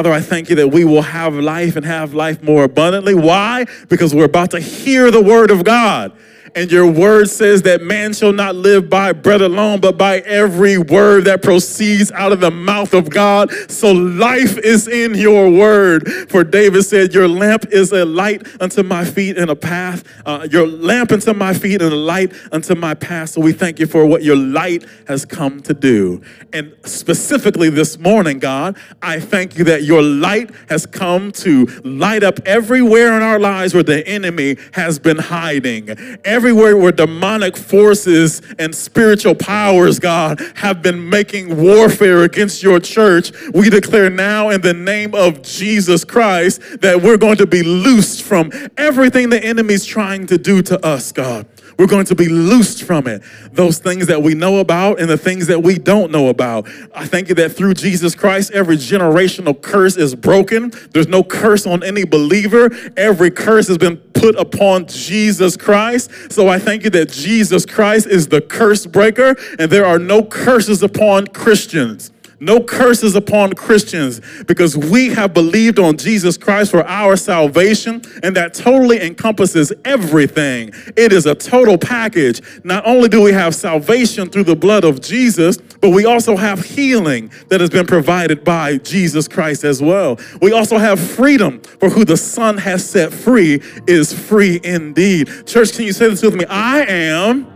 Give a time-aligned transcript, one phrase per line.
[0.00, 3.12] Father, I thank you that we will have life and have life more abundantly.
[3.14, 3.66] Why?
[3.90, 6.12] Because we're about to hear the word of God.
[6.54, 10.78] And your word says that man shall not live by bread alone, but by every
[10.78, 13.50] word that proceeds out of the mouth of God.
[13.70, 16.08] So life is in your word.
[16.28, 20.48] For David said, Your lamp is a light unto my feet and a path, uh,
[20.50, 23.30] your lamp unto my feet and a light unto my path.
[23.30, 26.22] So we thank you for what your light has come to do.
[26.52, 32.22] And specifically this morning, God, I thank you that your light has come to light
[32.22, 35.90] up everywhere in our lives where the enemy has been hiding.
[36.24, 42.80] Every everywhere where demonic forces and spiritual powers, God, have been making warfare against your
[42.80, 47.62] church, we declare now in the name of Jesus Christ that we're going to be
[47.62, 51.46] loosed from everything the enemy's trying to do to us, God.
[51.80, 53.22] We're going to be loosed from it.
[53.52, 56.68] Those things that we know about and the things that we don't know about.
[56.94, 60.74] I thank you that through Jesus Christ, every generational curse is broken.
[60.92, 62.68] There's no curse on any believer.
[62.98, 66.10] Every curse has been put upon Jesus Christ.
[66.30, 70.22] So I thank you that Jesus Christ is the curse breaker and there are no
[70.22, 72.12] curses upon Christians.
[72.40, 78.34] No curses upon Christians because we have believed on Jesus Christ for our salvation, and
[78.34, 80.72] that totally encompasses everything.
[80.96, 82.40] It is a total package.
[82.64, 86.64] Not only do we have salvation through the blood of Jesus, but we also have
[86.64, 90.18] healing that has been provided by Jesus Christ as well.
[90.40, 95.28] We also have freedom, for who the Son has set free is free indeed.
[95.46, 96.46] Church, can you say this with me?
[96.46, 97.46] I am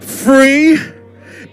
[0.00, 0.78] free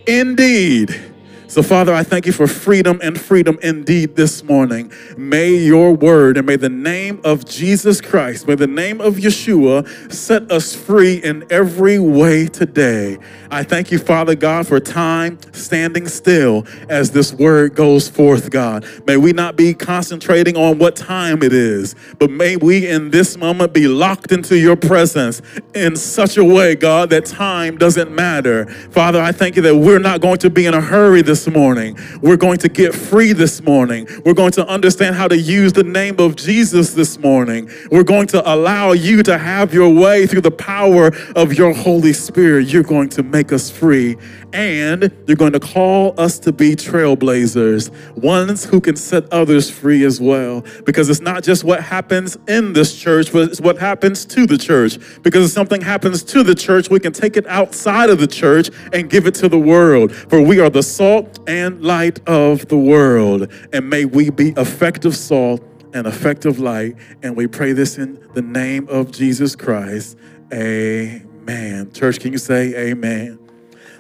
[0.07, 1.10] indeed.
[1.51, 4.89] So, Father, I thank you for freedom and freedom indeed this morning.
[5.17, 10.09] May your word and may the name of Jesus Christ, may the name of Yeshua
[10.09, 13.17] set us free in every way today.
[13.49, 18.85] I thank you, Father God, for time standing still as this word goes forth, God.
[19.05, 23.35] May we not be concentrating on what time it is, but may we in this
[23.35, 25.41] moment be locked into your presence
[25.75, 28.67] in such a way, God, that time doesn't matter.
[28.91, 31.97] Father, I thank you that we're not going to be in a hurry this morning.
[32.21, 34.07] We're going to get free this morning.
[34.25, 37.69] We're going to understand how to use the name of Jesus this morning.
[37.91, 42.13] We're going to allow you to have your way through the power of your Holy
[42.13, 42.67] Spirit.
[42.67, 44.15] You're going to make make us free,
[44.53, 50.03] and you're going to call us to be trailblazers, ones who can set others free
[50.03, 50.63] as well.
[50.85, 54.57] Because it's not just what happens in this church, but it's what happens to the
[54.57, 54.97] church.
[55.21, 58.69] Because if something happens to the church, we can take it outside of the church
[58.93, 60.13] and give it to the world.
[60.13, 63.51] For we are the salt and light of the world.
[63.73, 65.61] And may we be effective salt
[65.93, 66.95] and effective light.
[67.21, 70.17] And we pray this in the name of Jesus Christ.
[70.53, 71.27] Amen.
[71.51, 71.91] Amen.
[71.91, 73.39] Church, can you say amen?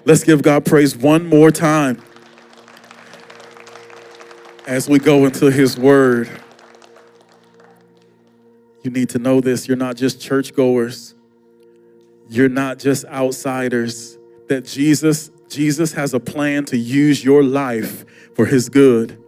[0.03, 2.01] Let's give God praise one more time
[4.65, 6.27] as we go into his word.
[8.83, 9.67] You need to know this.
[9.67, 11.13] You're not just churchgoers.
[12.27, 14.17] You're not just outsiders.
[14.49, 19.21] That Jesus, Jesus has a plan to use your life for his good.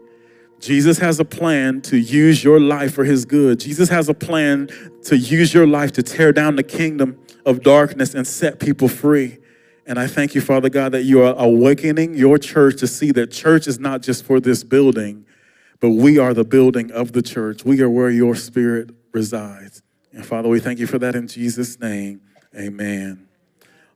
[0.60, 3.60] Jesus has a plan to use your life for his good.
[3.60, 4.70] Jesus has a plan
[5.04, 9.38] to use your life to tear down the kingdom of darkness and set people free.
[9.86, 13.32] And I thank you, Father God, that you are awakening your church to see that
[13.32, 15.26] church is not just for this building,
[15.80, 17.66] but we are the building of the church.
[17.66, 19.82] We are where your spirit resides.
[20.14, 22.22] And Father, we thank you for that in Jesus' name.
[22.56, 23.28] Amen.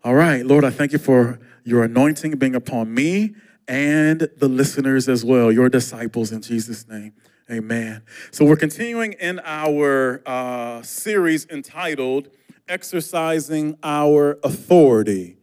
[0.03, 3.35] All right, Lord, I thank you for your anointing being upon me
[3.67, 7.13] and the listeners as well, your disciples in Jesus' name.
[7.49, 8.03] Amen.
[8.31, 12.29] So we're continuing in our uh, series entitled
[12.67, 15.36] exercising our authority.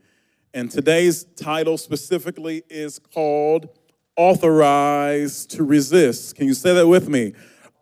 [0.54, 3.68] And today's title specifically is called
[4.16, 6.36] Authorized to Resist.
[6.36, 7.32] Can you say that with me?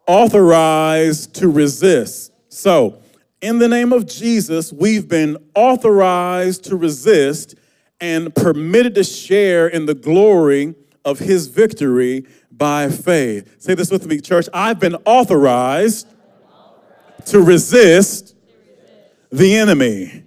[0.06, 2.32] Authorized to resist.
[2.49, 3.03] So,
[3.43, 7.56] in the name of Jesus, we've been authorized to resist
[8.00, 10.75] and permitted to share in the glory
[11.05, 13.61] of his victory by faith.
[13.61, 14.49] Say this with me, church.
[14.55, 16.08] I've been authorized
[17.26, 18.35] to resist
[19.31, 20.25] the enemy,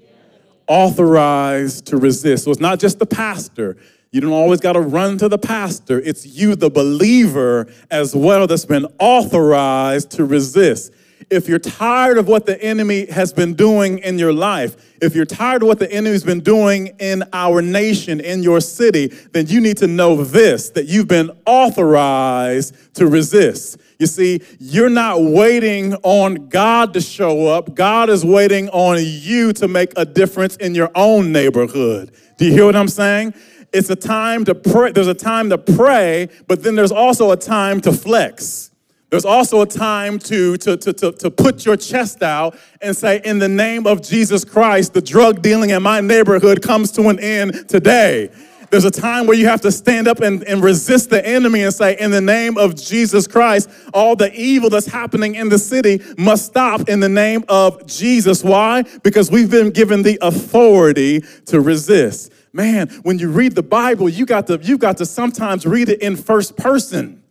[0.68, 2.46] authorized to resist.
[2.46, 3.78] So it's not just the pastor.
[4.12, 6.00] You don't always got to run to the pastor.
[6.00, 10.94] It's you, the believer, as well, that's been authorized to resist.
[11.30, 15.26] If you're tired of what the enemy has been doing in your life, if you're
[15.26, 19.60] tired of what the enemy's been doing in our nation, in your city, then you
[19.60, 23.78] need to know this that you've been authorized to resist.
[23.98, 27.74] You see, you're not waiting on God to show up.
[27.74, 32.12] God is waiting on you to make a difference in your own neighborhood.
[32.38, 33.34] Do you hear what I'm saying?
[33.74, 34.92] It's a time to pray.
[34.92, 38.72] There's a time to pray, but then there's also a time to flex.
[39.16, 43.22] There's also a time to, to, to, to, to put your chest out and say,
[43.24, 47.18] In the name of Jesus Christ, the drug dealing in my neighborhood comes to an
[47.22, 48.30] end today.
[48.72, 51.74] There's a time where you have to stand up and, and resist the enemy and
[51.74, 56.02] say, In the name of Jesus Christ, all the evil that's happening in the city
[56.18, 58.44] must stop in the name of Jesus.
[58.44, 58.84] Why?
[59.02, 62.34] Because we've been given the authority to resist.
[62.52, 66.02] Man, when you read the Bible, you got to, you got to sometimes read it
[66.02, 67.22] in first person.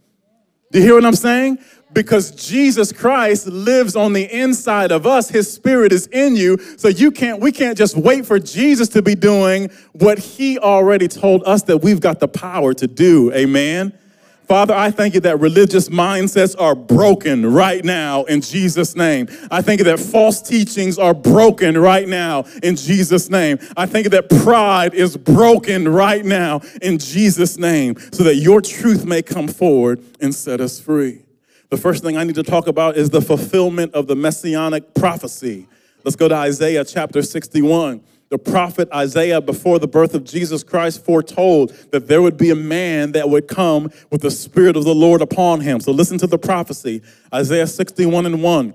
[0.74, 1.58] Do you hear what I'm saying?
[1.92, 5.28] because Jesus Christ lives on the inside of us.
[5.28, 6.58] His spirit is in you.
[6.76, 11.06] So you can't, we can't just wait for Jesus to be doing what he already
[11.06, 13.32] told us that we've got the power to do.
[13.32, 13.96] Amen.
[14.46, 19.26] Father, I thank you that religious mindsets are broken right now in Jesus' name.
[19.50, 23.58] I thank you that false teachings are broken right now in Jesus' name.
[23.74, 28.60] I thank you that pride is broken right now in Jesus' name so that your
[28.60, 31.22] truth may come forward and set us free.
[31.70, 35.66] The first thing I need to talk about is the fulfillment of the messianic prophecy.
[36.04, 38.02] Let's go to Isaiah chapter 61.
[38.34, 42.56] The prophet Isaiah, before the birth of Jesus Christ, foretold that there would be a
[42.56, 45.78] man that would come with the Spirit of the Lord upon him.
[45.78, 47.00] So listen to the prophecy
[47.32, 48.74] Isaiah 61 and 1.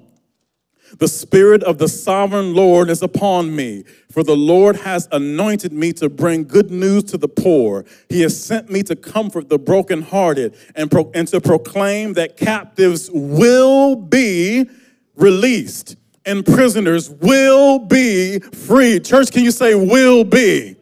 [1.00, 5.92] The Spirit of the sovereign Lord is upon me, for the Lord has anointed me
[5.92, 7.84] to bring good news to the poor.
[8.08, 13.10] He has sent me to comfort the brokenhearted and, pro- and to proclaim that captives
[13.12, 14.70] will be
[15.18, 19.06] released and prisoners will be freed.
[19.06, 20.76] Church, can you say will be?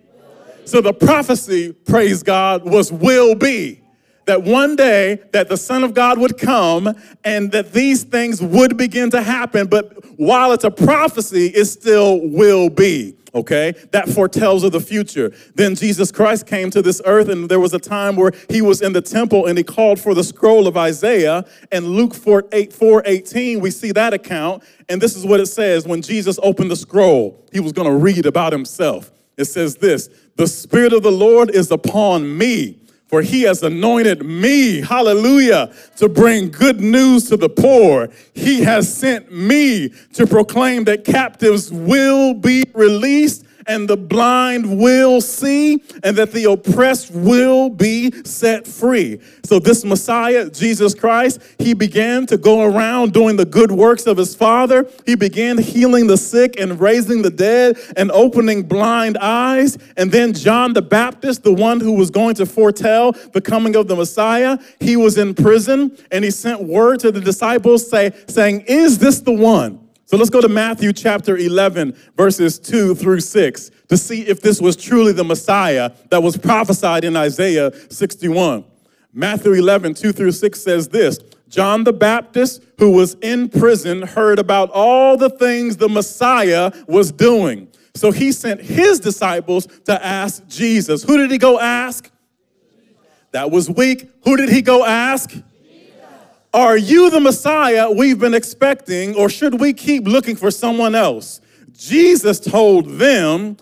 [0.66, 3.82] So the prophecy, praise God, was will be
[4.28, 6.94] that one day that the son of god would come
[7.24, 12.20] and that these things would begin to happen but while it's a prophecy it still
[12.30, 15.34] will be okay that foretells of the future.
[15.56, 18.82] Then jesus christ came to this earth and there was a time where he was
[18.82, 21.46] in the temple and he called for the scroll of isaiah.
[21.72, 24.64] And luke 4, 8, 4 18 we see that account.
[24.90, 27.96] And this is what it says when jesus opened the scroll he was going to
[27.96, 29.12] read about himself.
[29.38, 34.26] It says this the spirit of the lord is upon me for he has anointed
[34.26, 38.10] me, hallelujah, to bring good news to the poor.
[38.34, 45.22] He has sent me to proclaim that captives will be released and the blind will
[45.22, 49.20] see, and that the oppressed will be set free.
[49.44, 54.18] So, this Messiah, Jesus Christ, he began to go around doing the good works of
[54.18, 54.90] his Father.
[55.06, 59.78] He began healing the sick and raising the dead and opening blind eyes.
[59.98, 63.88] And then, John the Baptist, the one who was going to foretell the coming of
[63.88, 68.62] the Messiah, he was in prison and he sent word to the disciples say, saying,
[68.62, 69.87] Is this the one?
[70.08, 74.62] So let's go to Matthew chapter 11, verses 2 through 6, to see if this
[74.62, 78.64] was truly the Messiah that was prophesied in Isaiah 61.
[79.12, 81.20] Matthew 11, 2 through 6 says this
[81.50, 87.12] John the Baptist, who was in prison, heard about all the things the Messiah was
[87.12, 87.68] doing.
[87.94, 91.04] So he sent his disciples to ask Jesus.
[91.04, 92.10] Who did he go ask?
[93.32, 94.10] That was weak.
[94.24, 95.36] Who did he go ask?
[96.58, 101.40] Are you the Messiah we've been expecting, or should we keep looking for someone else?
[101.72, 103.58] Jesus told them,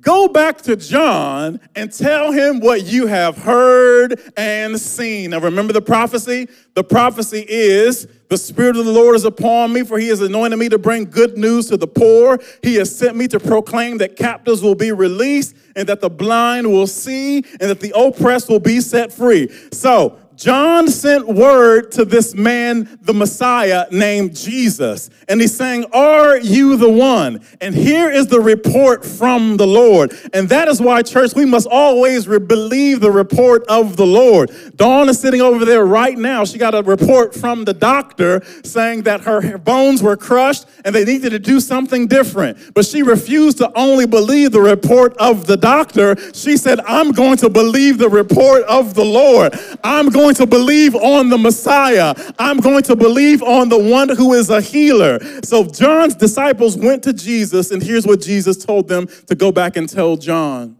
[0.00, 5.32] Go back to John and tell him what you have heard and seen.
[5.32, 6.48] Now, remember the prophecy?
[6.72, 10.58] The prophecy is the Spirit of the Lord is upon me, for he has anointed
[10.58, 12.38] me to bring good news to the poor.
[12.62, 16.72] He has sent me to proclaim that captives will be released, and that the blind
[16.72, 19.50] will see, and that the oppressed will be set free.
[19.70, 25.10] So, John sent word to this man, the Messiah, named Jesus.
[25.28, 27.40] And he's saying, Are you the one?
[27.60, 30.16] And here is the report from the Lord.
[30.32, 34.52] And that is why, church, we must always believe the report of the Lord.
[34.76, 36.44] Dawn is sitting over there right now.
[36.44, 41.04] She got a report from the doctor saying that her bones were crushed and they
[41.04, 42.74] needed to do something different.
[42.74, 46.14] But she refused to only believe the report of the doctor.
[46.32, 49.58] She said, I'm going to believe the report of the Lord.
[49.82, 52.14] I'm going going to believe on the Messiah.
[52.38, 55.18] I'm going to believe on the one who is a healer.
[55.42, 59.78] So John's disciples went to Jesus, and here's what Jesus told them to go back
[59.78, 60.76] and tell John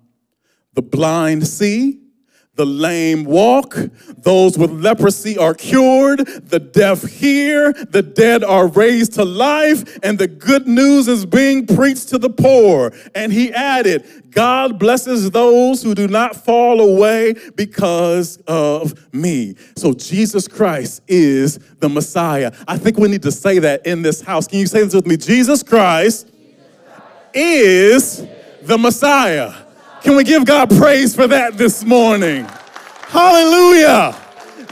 [0.74, 1.98] the blind see
[2.58, 3.76] the lame walk,
[4.18, 10.18] those with leprosy are cured, the deaf hear, the dead are raised to life, and
[10.18, 12.92] the good news is being preached to the poor.
[13.14, 19.54] And he added, God blesses those who do not fall away because of me.
[19.76, 22.52] So Jesus Christ is the Messiah.
[22.66, 24.48] I think we need to say that in this house.
[24.48, 25.16] Can you say this with me?
[25.16, 27.34] Jesus Christ, Jesus Christ.
[27.34, 28.26] is
[28.62, 29.54] the Messiah.
[30.02, 32.46] Can we give God praise for that this morning?
[33.08, 34.16] Hallelujah.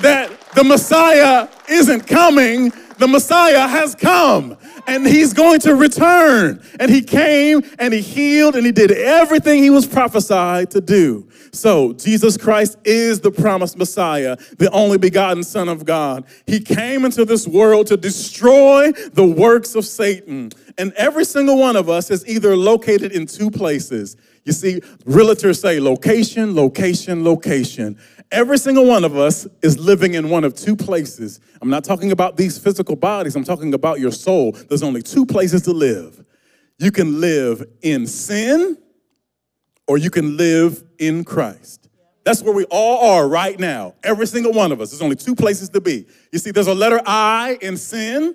[0.00, 4.56] That The Messiah isn't coming, the Messiah has come
[4.86, 6.62] and he's going to return.
[6.80, 11.28] And he came and he healed and he did everything he was prophesied to do.
[11.52, 16.24] So, Jesus Christ is the promised Messiah, the only begotten Son of God.
[16.46, 20.52] He came into this world to destroy the works of Satan.
[20.78, 24.16] And every single one of us is either located in two places.
[24.46, 27.98] You see, realtors say location, location, location.
[28.30, 31.40] Every single one of us is living in one of two places.
[31.60, 34.52] I'm not talking about these physical bodies, I'm talking about your soul.
[34.52, 36.24] There's only two places to live.
[36.78, 38.78] You can live in sin
[39.88, 41.88] or you can live in Christ.
[42.24, 43.94] That's where we all are right now.
[44.04, 44.90] Every single one of us.
[44.90, 46.06] There's only two places to be.
[46.32, 48.34] You see, there's a letter I in sin,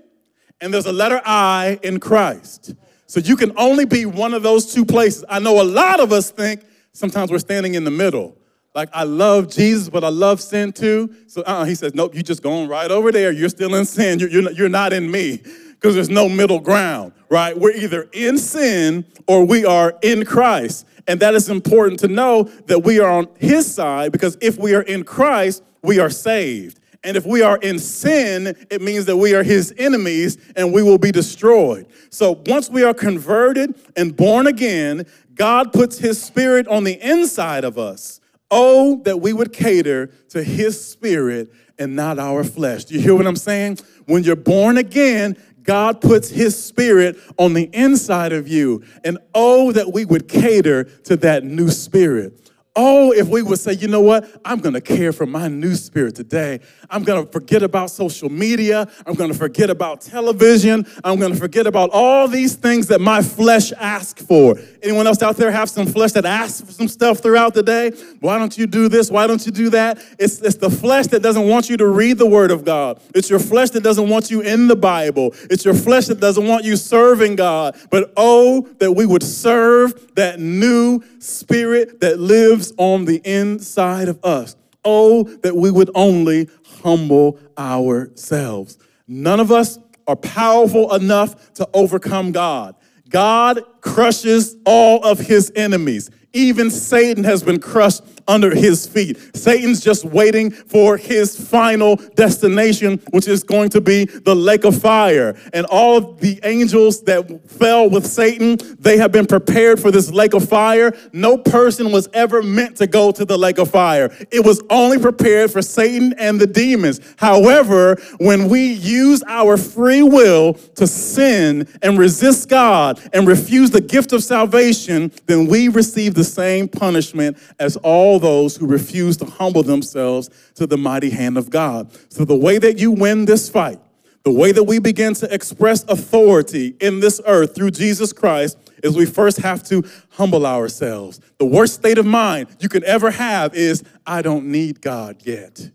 [0.61, 2.73] and there's a letter I in Christ.
[3.11, 5.25] So you can only be one of those two places.
[5.27, 6.63] I know a lot of us think
[6.93, 8.37] sometimes we're standing in the middle.
[8.73, 11.13] Like, I love Jesus, but I love sin too.
[11.27, 13.33] So uh, he says, Nope, you're just going right over there.
[13.33, 14.19] You're still in sin.
[14.19, 15.41] You're, you're, you're not in me
[15.71, 17.59] because there's no middle ground, right?
[17.59, 20.87] We're either in sin or we are in Christ.
[21.05, 24.73] And that is important to know that we are on his side because if we
[24.73, 26.79] are in Christ, we are saved.
[27.03, 30.83] And if we are in sin, it means that we are his enemies and we
[30.83, 31.87] will be destroyed.
[32.11, 37.63] So once we are converted and born again, God puts his spirit on the inside
[37.63, 38.19] of us.
[38.51, 42.85] Oh, that we would cater to his spirit and not our flesh.
[42.85, 43.79] Do you hear what I'm saying?
[44.05, 48.83] When you're born again, God puts his spirit on the inside of you.
[49.03, 52.50] And oh, that we would cater to that new spirit.
[52.73, 54.25] Oh, if we would say, you know what?
[54.45, 56.61] I'm going to care for my new spirit today.
[56.89, 58.89] I'm going to forget about social media.
[59.05, 60.87] I'm going to forget about television.
[61.03, 64.57] I'm going to forget about all these things that my flesh asks for.
[64.81, 67.91] Anyone else out there have some flesh that asks for some stuff throughout the day?
[68.21, 69.11] Why don't you do this?
[69.11, 70.01] Why don't you do that?
[70.17, 73.01] It's, it's the flesh that doesn't want you to read the word of God.
[73.13, 75.35] It's your flesh that doesn't want you in the Bible.
[75.49, 77.75] It's your flesh that doesn't want you serving God.
[77.89, 84.23] But oh, that we would serve that new spirit that lives on the inside of
[84.23, 84.55] us.
[84.83, 86.49] Oh, that we would only
[86.81, 88.77] humble ourselves.
[89.07, 89.77] None of us
[90.07, 92.75] are powerful enough to overcome God.
[93.09, 96.09] God crushes all of his enemies.
[96.33, 99.35] Even Satan has been crushed under his feet.
[99.35, 104.79] Satan's just waiting for his final destination, which is going to be the lake of
[104.81, 105.35] fire.
[105.53, 110.11] And all of the angels that fell with Satan, they have been prepared for this
[110.11, 110.93] lake of fire.
[111.11, 114.97] No person was ever meant to go to the lake of fire, it was only
[114.97, 116.99] prepared for Satan and the demons.
[117.17, 123.81] However, when we use our free will to sin and resist God and refuse the
[123.81, 129.25] gift of salvation, then we receive the same punishment as all those who refuse to
[129.25, 131.91] humble themselves to the mighty hand of God.
[132.11, 133.79] So, the way that you win this fight,
[134.23, 138.95] the way that we begin to express authority in this earth through Jesus Christ is
[138.95, 141.19] we first have to humble ourselves.
[141.39, 145.71] The worst state of mind you can ever have is, I don't need God yet.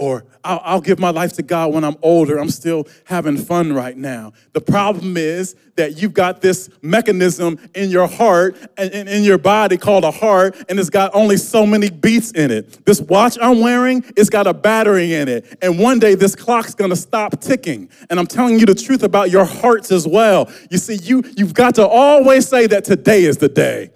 [0.00, 2.38] Or I'll, I'll, give my life to God when I'm older.
[2.38, 4.32] I'm still having fun right now.
[4.52, 9.76] The problem is that you've got this mechanism in your heart and in your body
[9.76, 12.84] called a heart, and it's got only so many beats in it.
[12.84, 15.58] This watch I'm wearing, it's got a battery in it.
[15.62, 17.88] And one day this clock's gonna stop ticking.
[18.10, 20.50] And I'm telling you the truth about your hearts as well.
[20.70, 23.90] You see, you, you've got to always say that today is the day.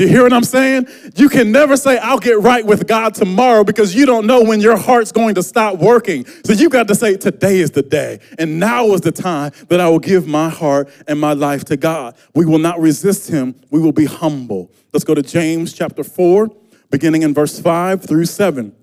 [0.00, 0.86] Do you hear what I'm saying?
[1.14, 4.58] You can never say, I'll get right with God tomorrow because you don't know when
[4.58, 6.24] your heart's going to stop working.
[6.42, 8.20] So you got to say, today is the day.
[8.38, 11.76] And now is the time that I will give my heart and my life to
[11.76, 12.16] God.
[12.34, 13.54] We will not resist him.
[13.70, 14.72] We will be humble.
[14.94, 16.48] Let's go to James chapter 4,
[16.90, 18.74] beginning in verse 5 through 7.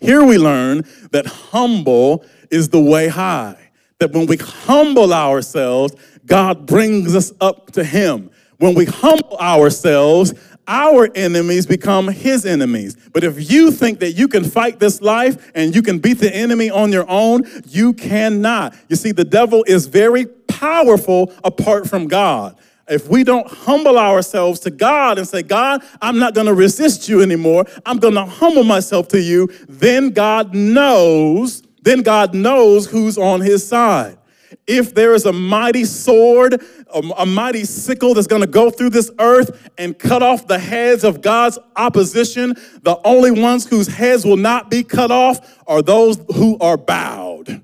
[0.00, 3.70] Here we learn that humble is the way high.
[4.00, 5.94] That when we humble ourselves,
[6.26, 8.32] God brings us up to him.
[8.58, 10.34] When we humble ourselves,
[10.66, 12.96] our enemies become his enemies.
[13.12, 16.34] But if you think that you can fight this life and you can beat the
[16.34, 18.76] enemy on your own, you cannot.
[18.88, 22.56] You see, the devil is very powerful apart from God.
[22.88, 27.08] If we don't humble ourselves to God and say, God, I'm not going to resist
[27.08, 32.86] you anymore, I'm going to humble myself to you, then God knows, then God knows
[32.86, 34.18] who's on his side.
[34.66, 36.62] If there is a mighty sword,
[36.92, 40.58] a, a mighty sickle that's going to go through this earth and cut off the
[40.58, 45.82] heads of God's opposition, the only ones whose heads will not be cut off are
[45.82, 47.62] those who are bowed.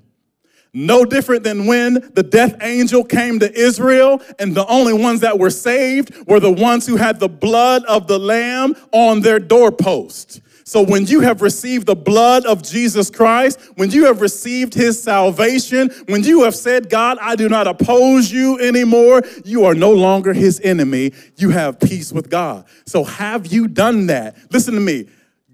[0.73, 5.39] No different than when the death angel came to Israel, and the only ones that
[5.39, 10.41] were saved were the ones who had the blood of the lamb on their doorpost.
[10.67, 15.01] So when you have received the blood of Jesus Christ, when you have received his
[15.01, 19.91] salvation, when you have said, God, I do not oppose you anymore, you are no
[19.91, 21.13] longer his enemy.
[21.37, 22.65] You have peace with God.
[22.87, 24.35] So have you done that?
[24.51, 25.07] Listen to me.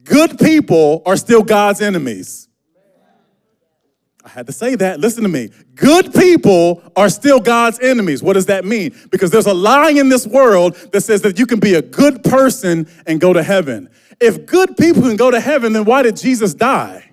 [0.03, 2.48] Good people are still God's enemies.
[4.24, 5.01] I had to say that.
[5.01, 5.50] Listen to me.
[5.75, 8.24] Good people are still God's enemies.
[8.24, 8.96] What does that mean?
[9.10, 12.24] Because there's a lie in this world that says that you can be a good
[12.24, 13.89] person and go to heaven.
[14.22, 17.12] If good people can go to heaven, then why did Jesus die?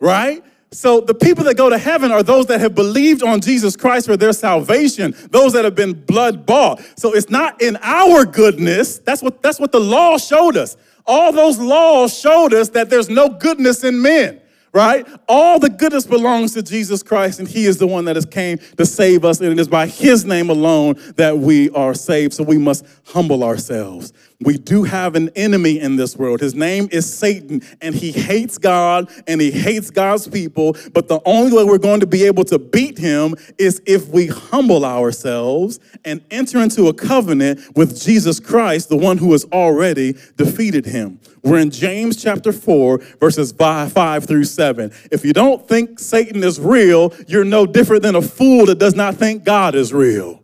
[0.00, 0.44] Right?
[0.70, 4.06] So the people that go to heaven are those that have believed on Jesus Christ
[4.06, 6.82] for their salvation, those that have been blood bought.
[6.96, 8.98] So it's not in our goodness.
[8.98, 10.76] That's what that's what the law showed us.
[11.06, 14.40] All those laws showed us that there's no goodness in men
[14.74, 15.06] right?
[15.28, 18.58] All the goodness belongs to Jesus Christ, and He is the one that has came
[18.76, 22.34] to save us, and it is by His name alone that we are saved.
[22.34, 24.12] So we must humble ourselves.
[24.40, 26.40] We do have an enemy in this world.
[26.40, 30.76] His name is Satan, and he hates God and he hates God's people.
[30.92, 34.26] But the only way we're going to be able to beat him is if we
[34.26, 40.14] humble ourselves and enter into a covenant with Jesus Christ, the one who has already
[40.36, 41.20] defeated him.
[41.44, 44.90] We're in James chapter 4, verses 5, 5 through 7.
[45.12, 48.94] If you don't think Satan is real, you're no different than a fool that does
[48.94, 50.42] not think God is real.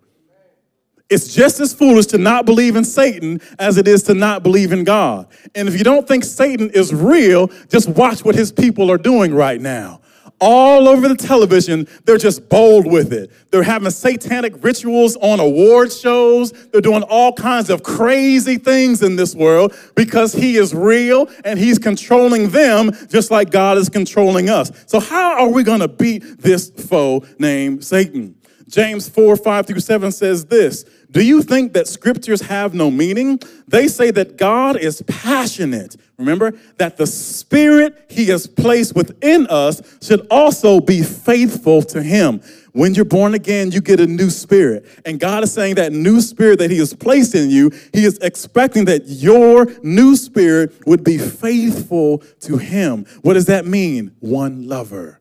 [1.08, 4.72] It's just as foolish to not believe in Satan as it is to not believe
[4.72, 5.26] in God.
[5.54, 9.34] And if you don't think Satan is real, just watch what his people are doing
[9.34, 9.99] right now.
[10.40, 13.30] All over the television, they're just bold with it.
[13.50, 16.52] They're having satanic rituals on award shows.
[16.70, 21.58] They're doing all kinds of crazy things in this world because he is real and
[21.58, 24.72] he's controlling them just like God is controlling us.
[24.86, 28.39] So, how are we going to beat this foe named Satan?
[28.70, 33.40] James 4 5 through 7 says this Do you think that scriptures have no meaning?
[33.66, 35.96] They say that God is passionate.
[36.16, 42.40] Remember that the spirit he has placed within us should also be faithful to him.
[42.72, 44.86] When you're born again, you get a new spirit.
[45.04, 48.18] And God is saying that new spirit that He has placed in you, He is
[48.18, 53.06] expecting that your new spirit would be faithful to Him.
[53.22, 54.14] What does that mean?
[54.20, 55.19] One lover.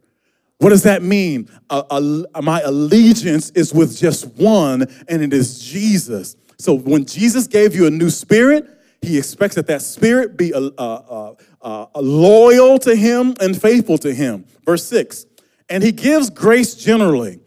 [0.59, 1.49] What does that mean?
[1.69, 6.35] Uh, uh, my allegiance is with just one, and it is Jesus.
[6.57, 8.67] So when Jesus gave you a new spirit,
[9.01, 14.13] he expects that that spirit be uh, uh, uh, loyal to him and faithful to
[14.13, 14.45] him.
[14.65, 15.25] Verse 6
[15.69, 17.39] And he gives grace generally,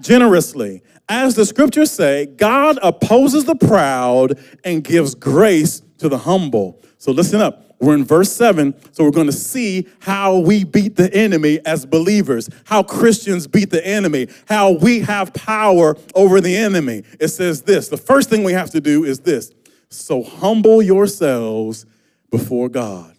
[0.00, 0.82] generously.
[1.08, 6.82] As the scriptures say, God opposes the proud and gives grace to the humble.
[6.98, 7.71] So listen up.
[7.82, 11.84] We're in verse 7, so we're going to see how we beat the enemy as
[11.84, 17.02] believers, how Christians beat the enemy, how we have power over the enemy.
[17.18, 19.50] It says this the first thing we have to do is this
[19.88, 21.84] so humble yourselves
[22.30, 23.16] before God.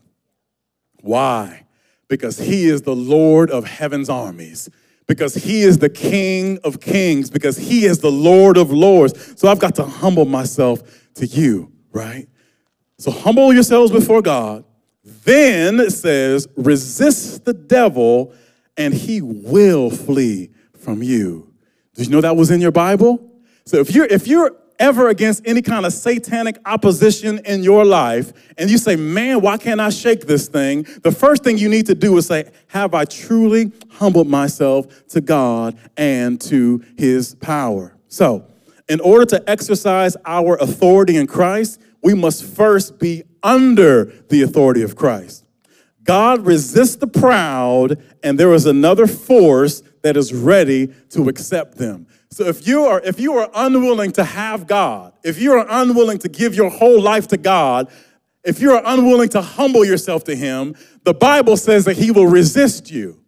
[1.02, 1.66] Why?
[2.08, 4.70] Because He is the Lord of heaven's armies
[5.06, 9.38] because he is the King of kings, because he is the Lord of lords.
[9.38, 12.30] So I've got to humble myself to you, right?
[13.04, 14.64] So humble yourselves before God.
[15.04, 18.34] Then it says, resist the devil
[18.78, 21.52] and he will flee from you.
[21.96, 23.20] Did you know that was in your Bible?
[23.66, 28.32] So if you're if you're ever against any kind of satanic opposition in your life
[28.58, 31.88] and you say, "Man, why can't I shake this thing?" The first thing you need
[31.88, 37.98] to do is say, "Have I truly humbled myself to God and to his power?"
[38.08, 38.46] So,
[38.88, 44.82] in order to exercise our authority in Christ, we must first be under the authority
[44.82, 45.46] of Christ.
[46.04, 52.08] God resists the proud, and there is another force that is ready to accept them.
[52.30, 56.18] So if you are if you are unwilling to have God, if you are unwilling
[56.20, 57.90] to give your whole life to God,
[58.44, 62.28] if you are unwilling to humble yourself to him, the Bible says that he will
[62.28, 63.22] resist you.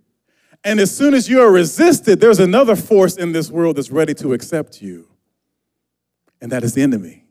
[0.64, 4.16] And as soon as you are resisted, there's another force in this world that's ready
[4.16, 5.08] to accept you.
[6.42, 7.25] And that is the enemy.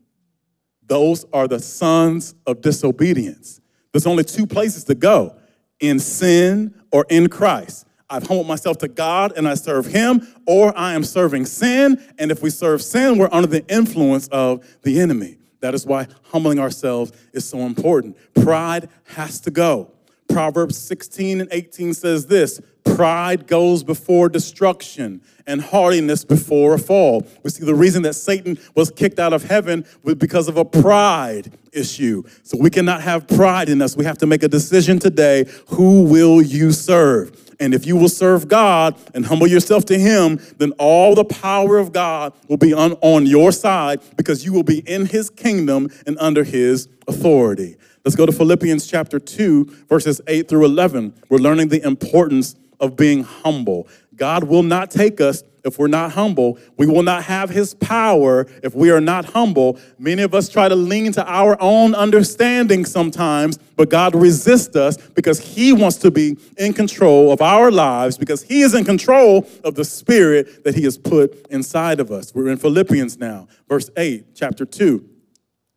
[0.86, 3.60] Those are the sons of disobedience.
[3.92, 5.36] There's only two places to go
[5.80, 7.86] in sin or in Christ.
[8.10, 12.02] I've humbled myself to God and I serve Him, or I am serving sin.
[12.18, 15.38] And if we serve sin, we're under the influence of the enemy.
[15.60, 18.16] That is why humbling ourselves is so important.
[18.34, 19.90] Pride has to go.
[20.28, 27.26] Proverbs 16 and 18 says this Pride goes before destruction, and hardiness before a fall.
[27.42, 30.64] We see the reason that Satan was kicked out of heaven was because of a
[30.64, 32.22] pride issue.
[32.42, 33.96] So we cannot have pride in us.
[33.96, 37.40] We have to make a decision today who will you serve?
[37.60, 41.78] And if you will serve God and humble yourself to Him, then all the power
[41.78, 45.88] of God will be on, on your side because you will be in His kingdom
[46.06, 47.76] and under His authority.
[48.04, 51.14] Let's go to Philippians chapter 2, verses 8 through 11.
[51.30, 53.88] We're learning the importance of being humble.
[54.14, 56.58] God will not take us if we're not humble.
[56.76, 59.78] We will not have his power if we are not humble.
[59.98, 64.98] Many of us try to lean to our own understanding sometimes, but God resists us
[64.98, 69.48] because he wants to be in control of our lives because he is in control
[69.64, 72.34] of the spirit that he has put inside of us.
[72.34, 75.08] We're in Philippians now, verse 8, chapter 2.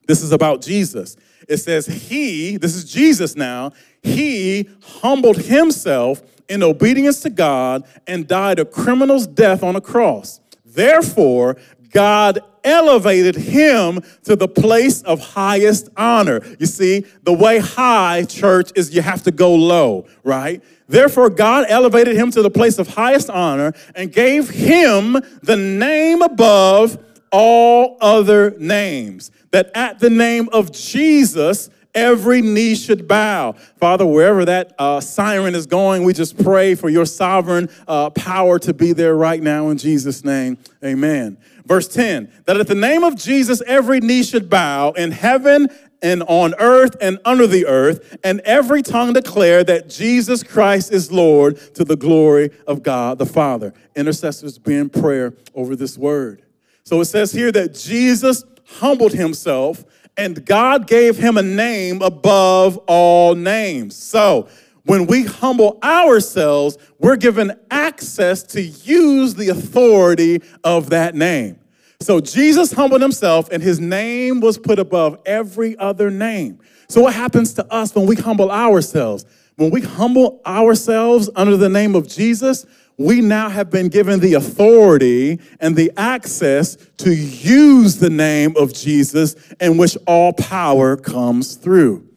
[0.07, 1.15] This is about Jesus.
[1.47, 8.27] It says, He, this is Jesus now, He humbled Himself in obedience to God and
[8.27, 10.39] died a criminal's death on a cross.
[10.65, 11.57] Therefore,
[11.91, 16.41] God elevated him to the place of highest honor.
[16.59, 20.61] You see, the way high, church, is you have to go low, right?
[20.87, 26.21] Therefore, God elevated him to the place of highest honor and gave him the name
[26.21, 26.97] above
[27.31, 33.53] all other names, that at the name of Jesus, every knee should bow.
[33.79, 38.59] Father, wherever that uh, siren is going, we just pray for your sovereign uh, power
[38.59, 40.59] to be there right now in Jesus' name.
[40.85, 41.37] Amen.
[41.65, 45.67] Verse 10 that at the name of Jesus, every knee should bow in heaven
[46.03, 51.11] and on earth and under the earth, and every tongue declare that Jesus Christ is
[51.11, 53.73] Lord to the glory of God the Father.
[53.95, 56.43] Intercessors be in prayer over this word.
[56.83, 59.83] So it says here that Jesus humbled himself
[60.17, 63.95] and God gave him a name above all names.
[63.95, 64.47] So
[64.83, 71.59] when we humble ourselves, we're given access to use the authority of that name.
[71.99, 76.59] So Jesus humbled himself, and his name was put above every other name.
[76.89, 79.25] So, what happens to us when we humble ourselves?
[79.55, 82.65] When we humble ourselves under the name of Jesus,
[82.97, 88.73] we now have been given the authority and the access to use the name of
[88.73, 92.07] Jesus in which all power comes through.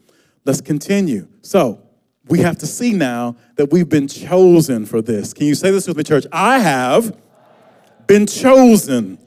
[0.45, 1.29] Let's continue.
[1.43, 1.83] So,
[2.29, 5.35] we have to see now that we've been chosen for this.
[5.35, 6.27] Can you say this with me, church?
[6.33, 7.16] I have
[8.07, 9.19] been chosen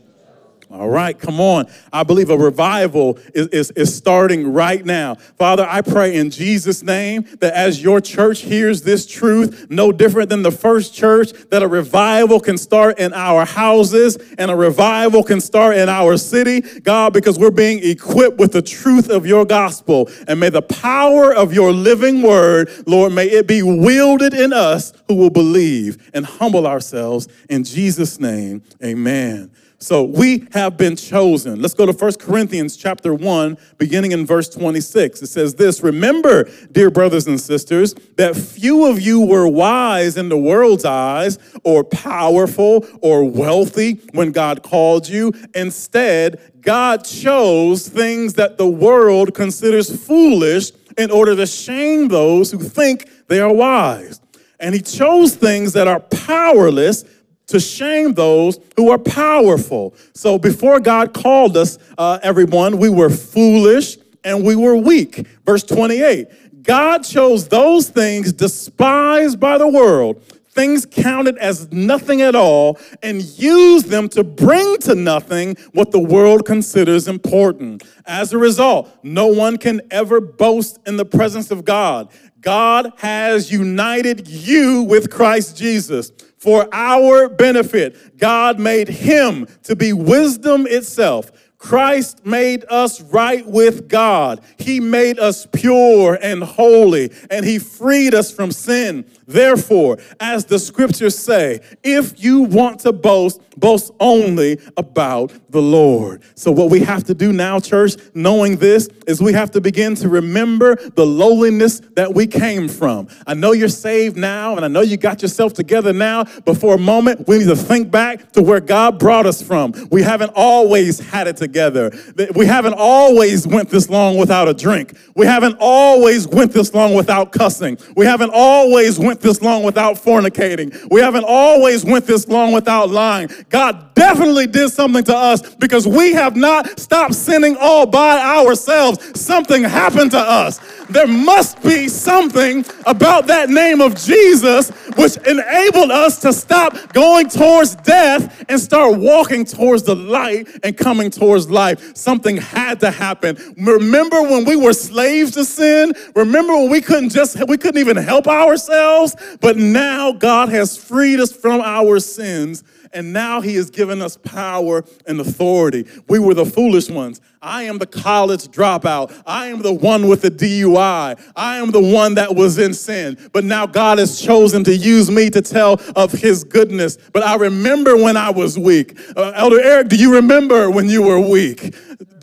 [0.73, 1.67] all right, come on.
[1.91, 5.13] I believe a revival is, is, is, starting right now.
[5.37, 10.29] Father, I pray in Jesus' name that as your church hears this truth, no different
[10.29, 15.21] than the first church, that a revival can start in our houses and a revival
[15.21, 19.45] can start in our city, God, because we're being equipped with the truth of your
[19.45, 20.09] gospel.
[20.27, 24.91] And may the power of your living word, Lord, may it be wielded in us
[25.07, 27.27] who will believe and humble ourselves.
[27.47, 29.51] In Jesus' name, amen.
[29.83, 31.61] So we have been chosen.
[31.61, 35.21] Let's go to 1 Corinthians chapter 1, beginning in verse 26.
[35.21, 40.29] It says this Remember, dear brothers and sisters, that few of you were wise in
[40.29, 45.33] the world's eyes, or powerful, or wealthy when God called you.
[45.53, 52.59] Instead, God chose things that the world considers foolish in order to shame those who
[52.59, 54.21] think they are wise.
[54.61, 57.03] And he chose things that are powerless
[57.47, 59.93] to shame those who are powerful.
[60.13, 65.27] So before God called us, uh, everyone, we were foolish and we were weak.
[65.45, 72.35] Verse 28 God chose those things despised by the world, things counted as nothing at
[72.35, 77.83] all, and used them to bring to nothing what the world considers important.
[78.05, 82.09] As a result, no one can ever boast in the presence of God.
[82.39, 86.11] God has united you with Christ Jesus
[86.43, 88.17] for our benefit.
[88.17, 91.31] God made him to be wisdom itself.
[91.57, 94.41] Christ made us right with God.
[94.57, 99.05] He made us pure and holy, and He freed us from sin.
[99.27, 106.23] Therefore, as the scriptures say, if you want to boast, boast only about the Lord.
[106.35, 109.95] So, what we have to do now, church, knowing this, is we have to begin
[109.95, 113.07] to remember the lowliness that we came from.
[113.27, 116.75] I know you're saved now, and I know you got yourself together now, but for
[116.75, 119.73] a moment, we need to think back to where God brought us from.
[119.91, 121.91] We haven't always had it together.
[122.35, 124.97] We haven't always went this long without a drink.
[125.15, 127.77] We haven't always went this long without cussing.
[127.95, 130.73] We haven't always went this long without fornicating.
[130.89, 133.29] We haven't always went this long without lying.
[133.49, 139.19] God definitely did something to us because we have not stopped sinning all by ourselves.
[139.19, 140.59] Something happened to us.
[140.89, 147.29] There must be something about that name of Jesus which enabled us to stop going
[147.29, 151.95] towards death and start walking towards the light and coming towards life.
[151.95, 153.37] Something had to happen.
[153.57, 155.93] Remember when we were slaves to sin?
[156.15, 159.02] Remember when we couldn't just we couldn't even help ourselves?
[159.41, 162.63] But now God has freed us from our sins
[162.93, 165.85] and now he has given us power and authority.
[166.07, 167.19] We were the foolish ones.
[167.41, 169.21] I am the college dropout.
[169.25, 171.19] I am the one with the DUI.
[171.35, 173.17] I am the one that was in sin.
[173.33, 176.97] But now God has chosen to use me to tell of his goodness.
[177.11, 178.97] But I remember when I was weak.
[179.17, 181.75] Uh, Elder Eric, do you remember when you were weak?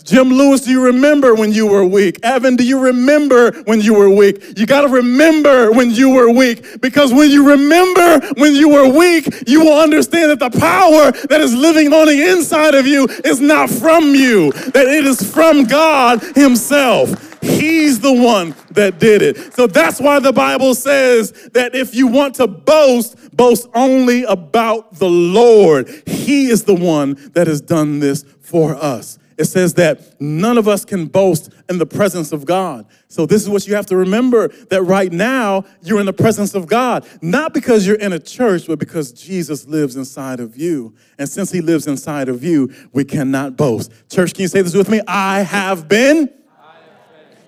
[0.04, 2.18] Jim Lewis, do you remember when you were weak?
[2.22, 4.58] Evan, do you remember when you were weak?
[4.58, 8.88] You got to remember when you were weak because when you remember when you were
[8.88, 13.06] weak, you will understand that the power that is living on the inside of you
[13.24, 17.28] is not from you, that it is from God Himself.
[17.42, 19.54] He's the one that did it.
[19.54, 24.94] So that's why the Bible says that if you want to boast, boast only about
[24.94, 25.88] the Lord.
[26.06, 30.68] He is the one that has done this for us it says that none of
[30.68, 32.85] us can boast in the presence of God.
[33.09, 36.55] So, this is what you have to remember that right now you're in the presence
[36.55, 40.94] of God, not because you're in a church, but because Jesus lives inside of you.
[41.18, 43.90] And since he lives inside of you, we cannot boast.
[44.11, 45.00] Church, can you say this with me?
[45.09, 46.29] I have been,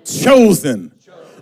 [0.07, 0.93] chosen.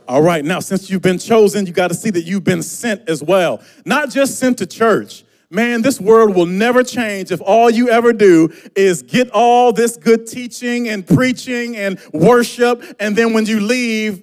[0.08, 3.08] All right, now since you've been chosen, you got to see that you've been sent
[3.08, 3.62] as well.
[3.84, 8.12] Not just sent to church, Man, this world will never change if all you ever
[8.12, 13.58] do is get all this good teaching and preaching and worship, and then when you
[13.58, 14.22] leave,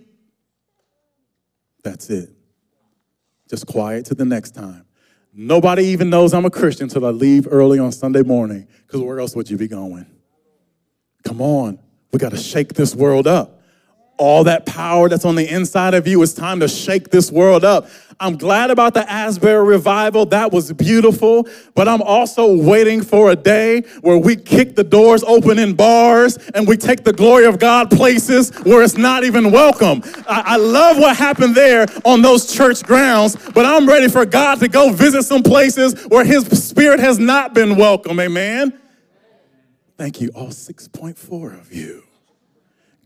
[1.83, 2.29] that's it.
[3.49, 4.85] Just quiet to the next time.
[5.33, 9.19] Nobody even knows I'm a Christian until I leave early on Sunday morning, because where
[9.19, 10.05] else would you be going?
[11.25, 11.77] Come on,
[12.13, 13.56] we got to shake this world up
[14.17, 16.21] all that power that's on the inside of you.
[16.23, 17.87] It's time to shake this world up.
[18.19, 20.25] I'm glad about the Asbury revival.
[20.25, 21.47] That was beautiful.
[21.75, 26.37] But I'm also waiting for a day where we kick the doors open in bars
[26.55, 30.01] and we take the glory of God places where it's not even welcome.
[30.27, 34.59] I, I love what happened there on those church grounds, but I'm ready for God
[34.59, 38.19] to go visit some places where His Spirit has not been welcome.
[38.19, 38.79] Amen.
[39.95, 42.06] Thank you, all 6.4 of you.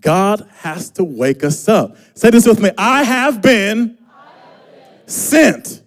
[0.02, 1.96] God has to wake us up.
[2.16, 5.81] Say this with me I have been, I have been sent.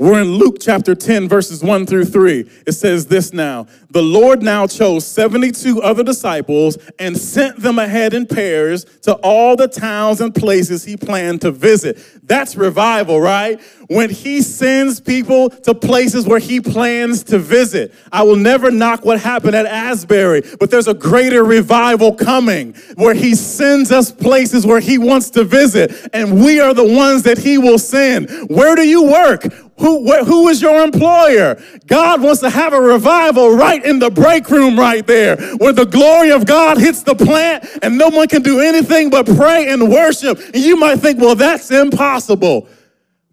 [0.00, 2.50] We're in Luke chapter 10, verses 1 through 3.
[2.66, 8.14] It says this now The Lord now chose 72 other disciples and sent them ahead
[8.14, 11.98] in pairs to all the towns and places he planned to visit.
[12.22, 13.60] That's revival, right?
[13.88, 17.92] When he sends people to places where he plans to visit.
[18.10, 23.12] I will never knock what happened at Asbury, but there's a greater revival coming where
[23.12, 27.36] he sends us places where he wants to visit, and we are the ones that
[27.36, 28.30] he will send.
[28.48, 29.44] Where do you work?
[29.80, 31.60] Who, wh- who is your employer?
[31.86, 35.86] God wants to have a revival right in the break room right there where the
[35.86, 39.90] glory of God hits the plant and no one can do anything but pray and
[39.90, 40.38] worship.
[40.38, 42.68] And you might think, well, that's impossible.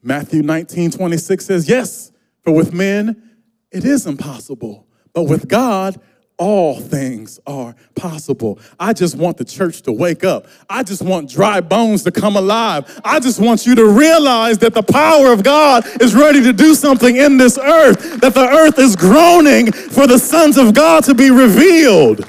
[0.01, 2.11] Matthew 19, 26 says, yes,
[2.43, 3.21] for with men
[3.71, 5.99] it is impossible, but with God,
[6.37, 8.59] all things are possible.
[8.79, 10.47] I just want the church to wake up.
[10.69, 12.99] I just want dry bones to come alive.
[13.03, 16.75] I just want you to realize that the power of God is ready to do
[16.75, 21.15] something in this earth, that the earth is groaning for the sons of God to
[21.15, 22.27] be revealed.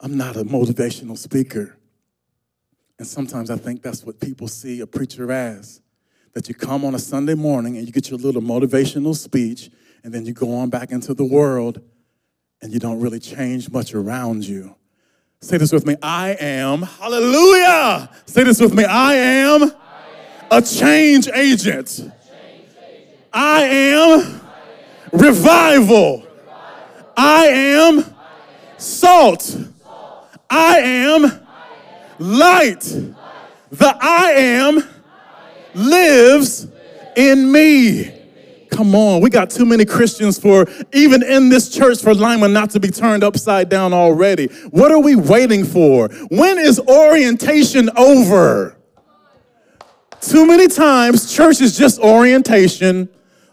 [0.00, 1.78] I'm not a motivational speaker.
[2.98, 5.80] And sometimes I think that's what people see a preacher as
[6.34, 9.70] that you come on a Sunday morning and you get your little motivational speech
[10.04, 11.80] and then you go on back into the world
[12.60, 14.76] and you don't really change much around you.
[15.40, 18.10] Say this with me I am, hallelujah.
[18.26, 19.72] Say this with me I am, I am
[20.50, 21.98] a change agent.
[21.98, 22.12] A change
[22.86, 23.16] agent.
[23.32, 24.40] I, am I am
[25.12, 26.18] revival.
[26.18, 26.26] revival.
[27.16, 28.14] I am, I am
[28.78, 29.42] salt.
[29.42, 30.28] salt.
[30.50, 31.46] I am, am
[32.18, 32.80] light.
[33.70, 34.84] The I am
[35.74, 36.68] lives
[37.16, 38.23] in me.
[38.74, 42.70] Come on, we got too many Christians for even in this church for Lima not
[42.70, 44.46] to be turned upside down already.
[44.70, 46.08] What are we waiting for?
[46.28, 48.76] When is orientation over?
[50.20, 53.08] Too many times, church is just orientation.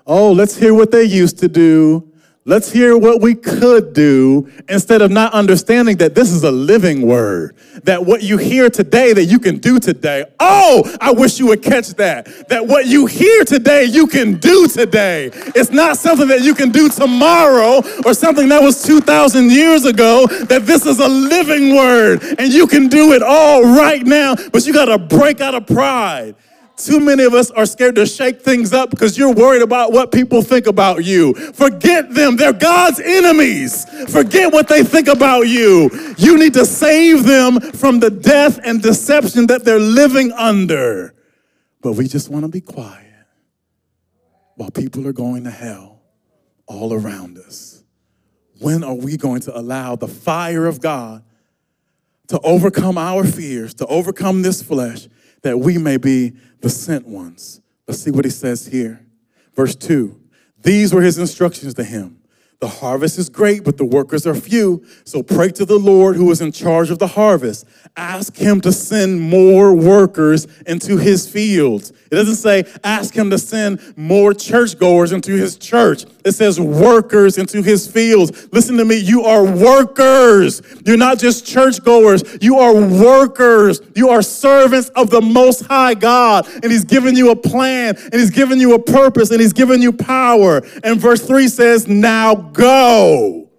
[0.08, 2.11] Oh, let's hear what they used to do.
[2.44, 7.06] Let's hear what we could do instead of not understanding that this is a living
[7.06, 7.56] word.
[7.84, 10.26] That what you hear today that you can do today.
[10.40, 12.50] Oh, I wish you would catch that.
[12.50, 15.30] That what you hear today you can do today.
[15.54, 20.26] It's not something that you can do tomorrow or something that was 2,000 years ago.
[20.26, 24.66] That this is a living word and you can do it all right now, but
[24.66, 26.36] you got to break out of pride.
[26.78, 30.12] Too many of us are scared to shake things up because you're worried about what
[30.12, 31.34] people think about you.
[31.54, 32.38] Forget them.
[32.38, 33.86] They're God's enemies.
[34.10, 35.90] Forget what they think about you.
[36.18, 41.14] You need to save them from the death and deception that they're living under.
[41.82, 43.08] but we just want to be quiet
[44.56, 46.02] while people are going to hell
[46.68, 47.84] all around us.
[48.60, 51.24] When are we going to allow the fire of God
[52.28, 55.08] to overcome our fears, to overcome this flesh,
[55.42, 57.62] that we may be the sent ones?
[57.88, 59.06] Let's see what he says here.
[59.56, 60.20] Verse 2
[60.62, 62.21] These were his instructions to him.
[62.62, 64.86] The harvest is great, but the workers are few.
[65.04, 67.66] So pray to the Lord who is in charge of the harvest.
[67.98, 71.90] Ask him to send more workers into his fields.
[71.90, 76.06] It doesn't say ask him to send more churchgoers into his church.
[76.24, 78.48] It says workers into his fields.
[78.52, 80.62] Listen to me, you are workers.
[80.86, 83.82] You're not just churchgoers, you are workers.
[83.96, 86.48] You are servants of the Most High God.
[86.62, 89.82] And he's given you a plan, and he's given you a purpose, and he's given
[89.82, 90.62] you power.
[90.84, 93.50] And verse 3 says, Now go.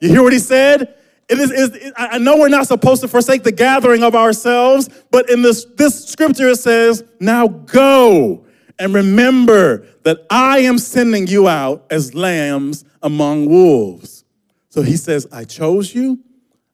[0.00, 0.94] You hear what he said?
[1.28, 5.28] It is, it, I know we're not supposed to forsake the gathering of ourselves, but
[5.28, 8.46] in this, this scripture it says, now go
[8.78, 14.24] and remember that I am sending you out as lambs among wolves.
[14.70, 16.20] So he says, I chose you,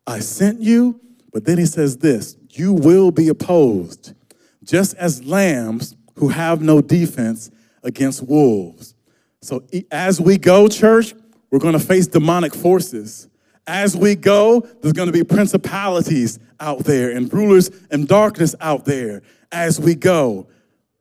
[0.06, 1.00] I sent you,
[1.32, 4.14] but then he says this you will be opposed,
[4.62, 7.50] just as lambs who have no defense
[7.82, 8.94] against wolves.
[9.42, 11.14] So as we go, church,
[11.54, 13.28] we're going to face demonic forces.
[13.68, 18.84] As we go, there's going to be principalities out there and rulers and darkness out
[18.84, 20.48] there as we go.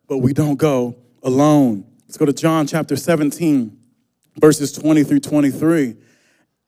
[0.07, 1.87] But we don't go alone.
[2.07, 3.75] Let's go to John chapter 17,
[4.39, 5.95] verses 20 through 23.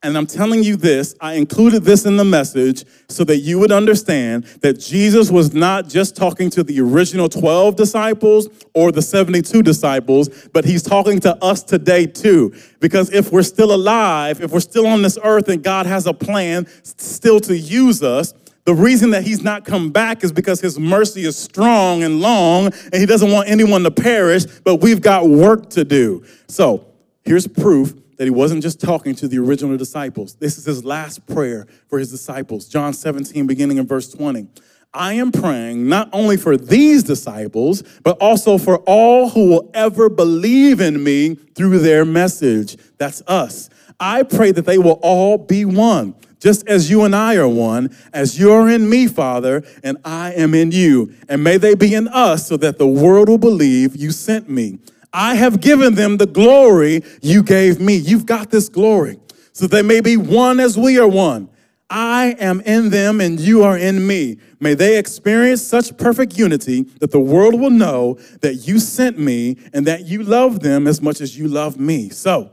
[0.04, 3.72] And I'm telling you this, I included this in the message so that you would
[3.72, 9.64] understand that Jesus was not just talking to the original 12 disciples or the 72
[9.64, 12.54] disciples, but he's talking to us today too.
[12.80, 16.14] Because if we're still alive, if we're still on this earth and God has a
[16.14, 20.78] plan still to use us, the reason that he's not come back is because his
[20.78, 25.28] mercy is strong and long and he doesn't want anyone to perish, but we've got
[25.28, 26.24] work to do.
[26.48, 26.86] So
[27.24, 30.36] here's proof that he wasn't just talking to the original disciples.
[30.36, 32.68] This is his last prayer for his disciples.
[32.68, 34.48] John 17, beginning in verse 20.
[34.94, 40.10] I am praying not only for these disciples, but also for all who will ever
[40.10, 42.78] believe in me through their message.
[42.98, 43.70] That's us.
[44.00, 47.96] I pray that they will all be one, just as you and I are one,
[48.14, 51.14] as you're in me, Father, and I am in you.
[51.28, 54.80] And may they be in us so that the world will believe you sent me.
[55.16, 57.96] I have given them the glory you gave me.
[57.96, 59.18] You've got this glory,
[59.54, 61.50] so they may be one as we are one.
[61.90, 64.40] I am in them and you are in me.
[64.60, 69.56] May they experience such perfect unity that the world will know that you sent me
[69.72, 72.10] and that you love them as much as you love me.
[72.10, 72.52] So,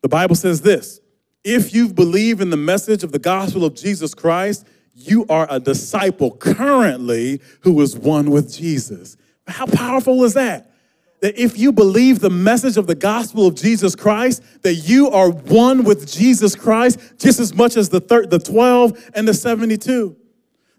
[0.00, 1.00] the Bible says this
[1.44, 5.60] if you've believed in the message of the gospel of Jesus Christ, you are a
[5.60, 9.18] disciple currently who is one with Jesus.
[9.46, 10.72] How powerful is that?
[11.20, 15.30] That if you believe the message of the gospel of Jesus Christ, that you are
[15.30, 20.16] one with Jesus Christ just as much as the, thir- the 12 and the 72.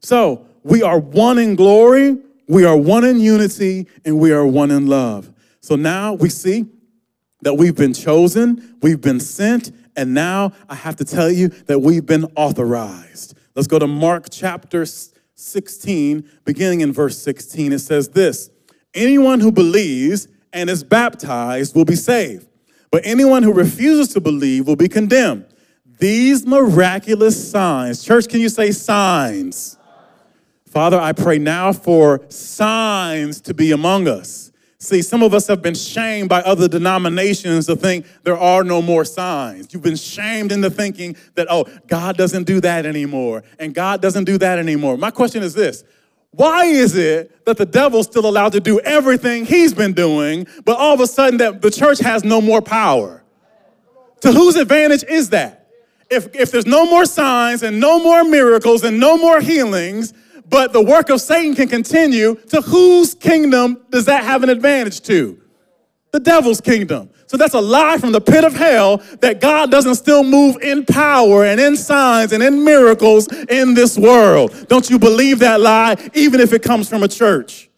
[0.02, 4.72] So we are one in glory, we are one in unity, and we are one
[4.72, 5.32] in love.
[5.62, 6.66] So now we see
[7.42, 11.80] that we've been chosen, we've been sent, and now I have to tell you that
[11.80, 13.38] we've been authorized.
[13.56, 14.86] Let's go to Mark chapter
[15.36, 17.74] 16, beginning in verse 16.
[17.74, 18.50] It says this.
[18.94, 22.48] Anyone who believes and is baptized will be saved,
[22.92, 25.46] but anyone who refuses to believe will be condemned.
[26.00, 29.78] These miraculous signs, church, can you say signs?
[30.66, 34.52] Father, I pray now for signs to be among us.
[34.82, 38.82] See, some of us have been shamed by other denominations to think there are no
[38.82, 39.74] more signs.
[39.74, 44.24] You've been shamed into thinking that, oh, God doesn't do that anymore, and God doesn't
[44.24, 44.96] do that anymore.
[44.96, 45.84] My question is this
[46.32, 50.78] why is it that the devil's still allowed to do everything he's been doing, but
[50.78, 53.24] all of a sudden that the church has no more power?
[54.22, 55.68] To whose advantage is that?
[56.10, 60.14] If, if there's no more signs and no more miracles and no more healings,
[60.48, 65.02] but the work of Satan can continue, to whose kingdom does that have an advantage
[65.02, 65.40] to?
[66.12, 67.12] The devil's kingdom.
[67.30, 70.84] So that's a lie from the pit of hell that God doesn't still move in
[70.84, 74.66] power and in signs and in miracles in this world.
[74.68, 77.70] Don't you believe that lie, even if it comes from a church?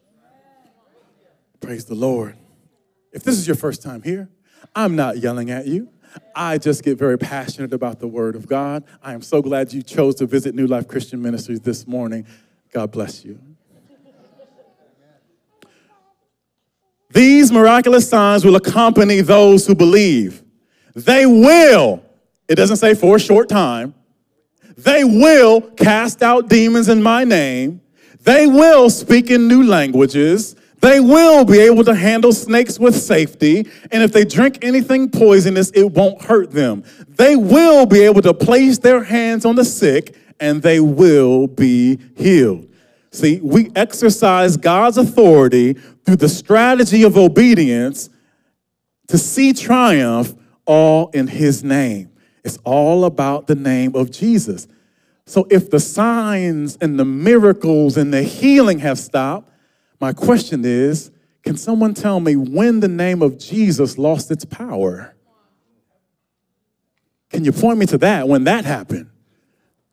[1.60, 2.38] Praise the Lord.
[3.12, 4.30] If this is your first time here,
[4.74, 5.90] I'm not yelling at you.
[6.34, 8.86] I just get very passionate about the Word of God.
[9.04, 12.26] I am so glad you chose to visit New Life Christian Ministries this morning.
[12.72, 13.38] God bless you.
[17.14, 20.44] These miraculous signs will accompany those who believe.
[20.96, 22.04] They will,
[22.48, 23.94] it doesn't say for a short time,
[24.78, 27.82] they will cast out demons in my name.
[28.22, 30.56] They will speak in new languages.
[30.80, 35.70] They will be able to handle snakes with safety, and if they drink anything poisonous,
[35.72, 36.84] it won't hurt them.
[37.08, 42.00] They will be able to place their hands on the sick, and they will be
[42.16, 42.68] healed.
[43.12, 48.10] See, we exercise God's authority through the strategy of obedience
[49.08, 50.34] to see triumph
[50.66, 52.12] all in His name.
[52.44, 54.68] It's all about the name of Jesus.
[55.26, 59.50] So if the signs and the miracles and the healing have stopped,
[60.00, 61.12] my question is
[61.44, 65.16] can someone tell me when the name of Jesus lost its power?
[67.30, 69.10] Can you point me to that when that happened?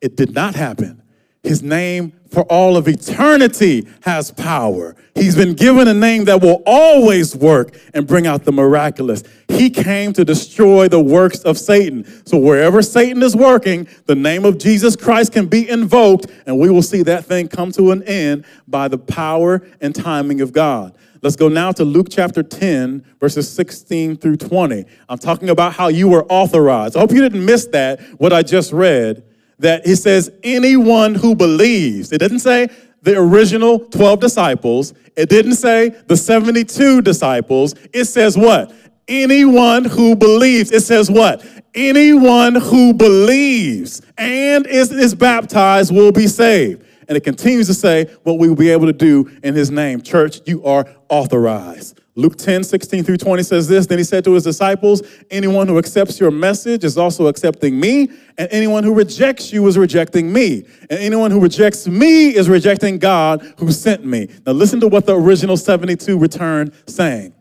[0.01, 0.98] It did not happen.
[1.43, 4.95] His name for all of eternity has power.
[5.15, 9.23] He's been given a name that will always work and bring out the miraculous.
[9.47, 12.05] He came to destroy the works of Satan.
[12.25, 16.69] So wherever Satan is working, the name of Jesus Christ can be invoked, and we
[16.69, 20.95] will see that thing come to an end by the power and timing of God.
[21.21, 24.85] Let's go now to Luke chapter 10, verses 16 through 20.
[25.09, 26.95] I'm talking about how you were authorized.
[26.95, 29.23] I hope you didn't miss that, what I just read
[29.59, 32.11] that he says, anyone who believes.
[32.11, 32.69] It didn't say
[33.01, 34.93] the original 12 disciples.
[35.15, 37.75] It didn't say the 72 disciples.
[37.93, 38.73] It says what?
[39.07, 40.71] Anyone who believes.
[40.71, 41.45] It says what?
[41.73, 46.85] Anyone who believes and is, is baptized will be saved.
[47.07, 50.01] And it continues to say what we will be able to do in his name.
[50.01, 51.98] Church, you are authorized.
[52.15, 55.01] Luke 10, 16 through 20 says this Then he said to his disciples,
[55.31, 59.77] Anyone who accepts your message is also accepting me, and anyone who rejects you is
[59.77, 60.65] rejecting me.
[60.89, 64.27] And anyone who rejects me is rejecting God who sent me.
[64.45, 67.33] Now listen to what the original 72 returned saying.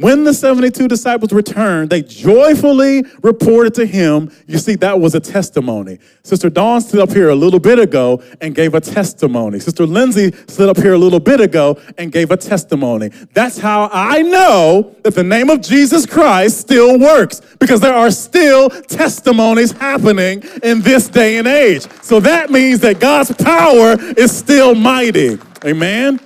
[0.00, 4.32] When the 72 disciples returned, they joyfully reported to him.
[4.46, 5.98] You see, that was a testimony.
[6.22, 9.58] Sister Dawn stood up here a little bit ago and gave a testimony.
[9.58, 13.08] Sister Lindsay stood up here a little bit ago and gave a testimony.
[13.34, 18.10] That's how I know that the name of Jesus Christ still works because there are
[18.10, 21.86] still testimonies happening in this day and age.
[22.02, 25.38] So that means that God's power is still mighty.
[25.62, 26.20] Amen.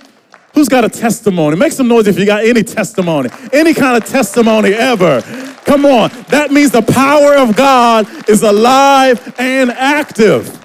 [0.55, 1.57] Who's got a testimony?
[1.57, 5.21] Make some noise if you got any testimony, any kind of testimony ever.
[5.65, 6.09] Come on.
[6.29, 10.61] That means the power of God is alive and active.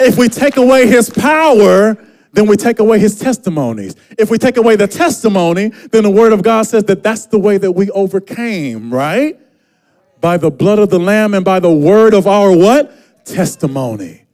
[0.00, 1.96] If we take away his power,
[2.32, 3.94] then we take away his testimonies.
[4.18, 7.38] If we take away the testimony, then the word of God says that that's the
[7.38, 9.38] way that we overcame, right?
[10.20, 12.92] By the blood of the lamb and by the word of our what?
[13.24, 14.24] Testimony.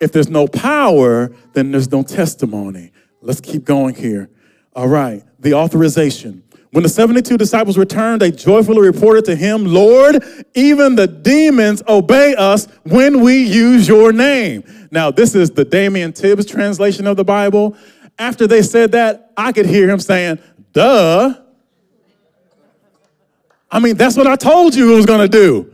[0.00, 2.92] If there's no power, then there's no testimony.
[3.20, 4.30] Let's keep going here.
[4.74, 6.42] All right, the authorization.
[6.70, 10.22] When the 72 disciples returned, they joyfully reported to him, Lord,
[10.54, 14.62] even the demons obey us when we use your name.
[14.90, 17.76] Now, this is the Damien Tibbs translation of the Bible.
[18.18, 20.40] After they said that, I could hear him saying,
[20.72, 21.34] duh.
[23.70, 25.72] I mean, that's what I told you it was going to do.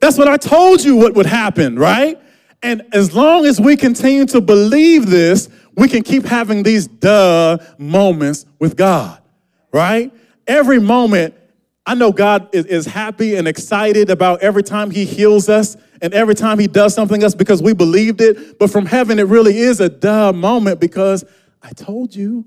[0.00, 2.20] That's what I told you what would happen, right?
[2.62, 7.58] And as long as we continue to believe this, we can keep having these duh
[7.78, 9.20] moments with God,
[9.72, 10.12] right?
[10.46, 11.34] Every moment,
[11.86, 16.14] I know God is, is happy and excited about every time He heals us and
[16.14, 18.58] every time He does something else because we believed it.
[18.58, 21.24] But from heaven, it really is a duh moment because
[21.62, 22.44] I told you.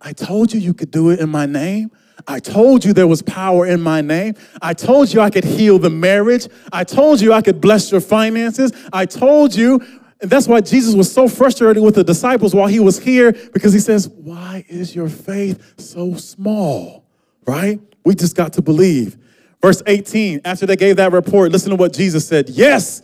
[0.00, 1.90] I told you you could do it in my name.
[2.26, 4.34] I told you there was power in my name.
[4.60, 6.46] I told you I could heal the marriage.
[6.72, 8.72] I told you I could bless your finances.
[8.92, 9.80] I told you
[10.20, 13.72] and that's why Jesus was so frustrated with the disciples while he was here because
[13.72, 17.04] he says, Why is your faith so small?
[17.46, 17.80] Right?
[18.04, 19.16] We just got to believe.
[19.62, 22.48] Verse 18, after they gave that report, listen to what Jesus said.
[22.48, 23.02] Yes.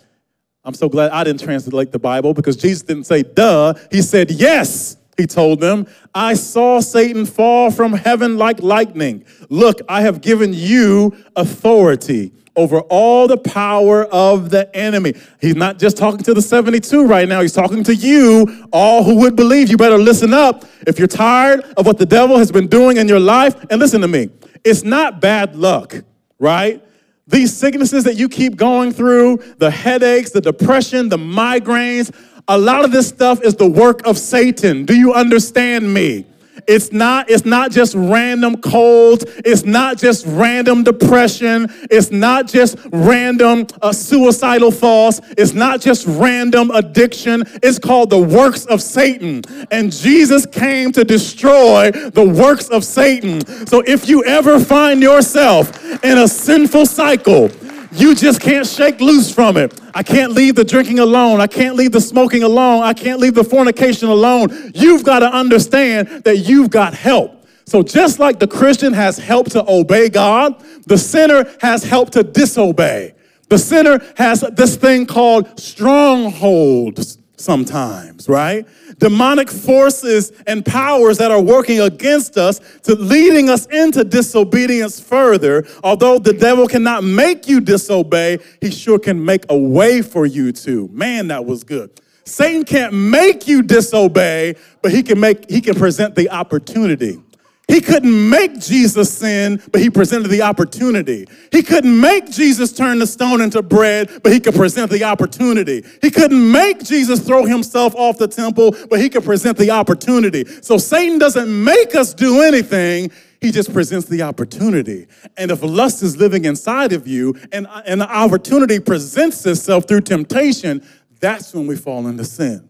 [0.65, 3.75] I'm so glad I didn't translate the Bible because Jesus didn't say duh.
[3.91, 5.87] He said, Yes, he told them.
[6.15, 9.25] I saw Satan fall from heaven like lightning.
[9.51, 15.15] Look, I have given you authority over all the power of the enemy.
[15.41, 19.17] He's not just talking to the 72 right now, he's talking to you, all who
[19.17, 19.71] would believe.
[19.71, 20.65] You better listen up.
[20.87, 24.01] If you're tired of what the devil has been doing in your life, and listen
[24.01, 24.31] to me,
[24.65, 25.97] it's not bad luck,
[26.39, 26.83] right?
[27.27, 32.15] These sicknesses that you keep going through, the headaches, the depression, the migraines,
[32.49, 34.85] a lot of this stuff is the work of Satan.
[34.85, 36.27] Do you understand me?
[36.67, 39.25] It's not, it's not just random colds.
[39.45, 41.69] It's not just random depression.
[41.91, 45.21] It's not just random uh, suicidal thoughts.
[45.37, 47.45] It's not just random addiction.
[47.63, 49.43] It's called the works of Satan.
[49.71, 53.45] And Jesus came to destroy the works of Satan.
[53.67, 57.51] So if you ever find yourself in a sinful cycle,
[57.95, 59.81] you just can't shake loose from it.
[59.95, 61.41] I can't leave the drinking alone.
[61.41, 62.83] I can't leave the smoking alone.
[62.83, 64.73] I can't leave the fornication alone.
[64.75, 67.47] You've got to understand that you've got help.
[67.67, 72.23] So just like the Christian has helped to obey God, the sinner has helped to
[72.23, 73.15] disobey.
[73.49, 78.67] The sinner has this thing called strongholds sometimes, right?
[78.99, 85.67] Demonic forces and powers that are working against us to leading us into disobedience further.
[85.83, 90.53] Although the devil cannot make you disobey, he sure can make a way for you
[90.53, 90.89] to.
[90.93, 91.91] Man, that was good.
[92.25, 97.21] Satan can't make you disobey, but he can make he can present the opportunity.
[97.67, 101.27] He couldn't make Jesus sin, but he presented the opportunity.
[101.51, 105.83] He couldn't make Jesus turn the stone into bread, but he could present the opportunity.
[106.03, 110.45] He couldn't make Jesus throw himself off the temple, but he could present the opportunity.
[110.61, 113.11] So Satan doesn't make us do anything.
[113.41, 115.07] He just presents the opportunity.
[115.37, 120.03] And if lust is living inside of you and, and the opportunity presents itself through
[120.03, 120.87] temptation,
[121.19, 122.69] that's when we fall into sin.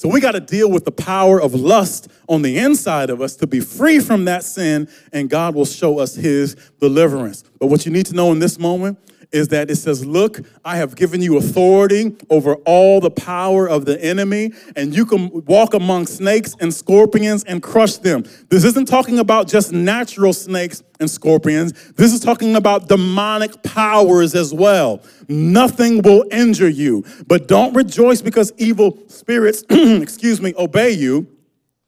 [0.00, 3.36] So we got to deal with the power of lust on the inside of us
[3.36, 7.44] to be free from that sin, and God will show us his deliverance.
[7.58, 8.98] But what you need to know in this moment
[9.32, 13.84] is that it says, Look, I have given you authority over all the power of
[13.84, 18.24] the enemy, and you can walk among snakes and scorpions and crush them.
[18.48, 24.34] This isn't talking about just natural snakes and scorpions, this is talking about demonic powers
[24.34, 25.02] as well.
[25.28, 31.26] Nothing will injure you, but don't rejoice because evil spirits, excuse me, obey you.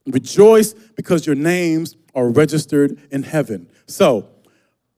[0.06, 3.68] Rejoice because your names are registered in heaven.
[3.86, 4.28] So,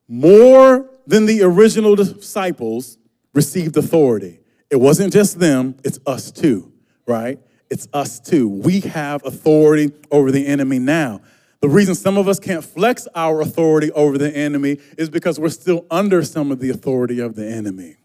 [0.09, 2.99] more than the original disciples
[3.33, 4.41] received authority.
[4.71, 6.73] It wasn't just them, it's us too,
[7.07, 7.39] right?
[7.71, 8.49] It's us too.
[8.49, 11.21] We have authority over the enemy now.
[11.61, 15.49] The reason some of us can't flex our authority over the enemy is because we're
[15.49, 17.97] still under some of the authority of the enemy.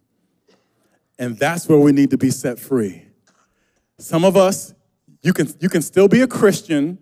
[1.17, 3.03] And that's where we need to be set free.
[3.97, 4.73] Some of us,
[5.21, 6.97] you can, you can still be a Christian,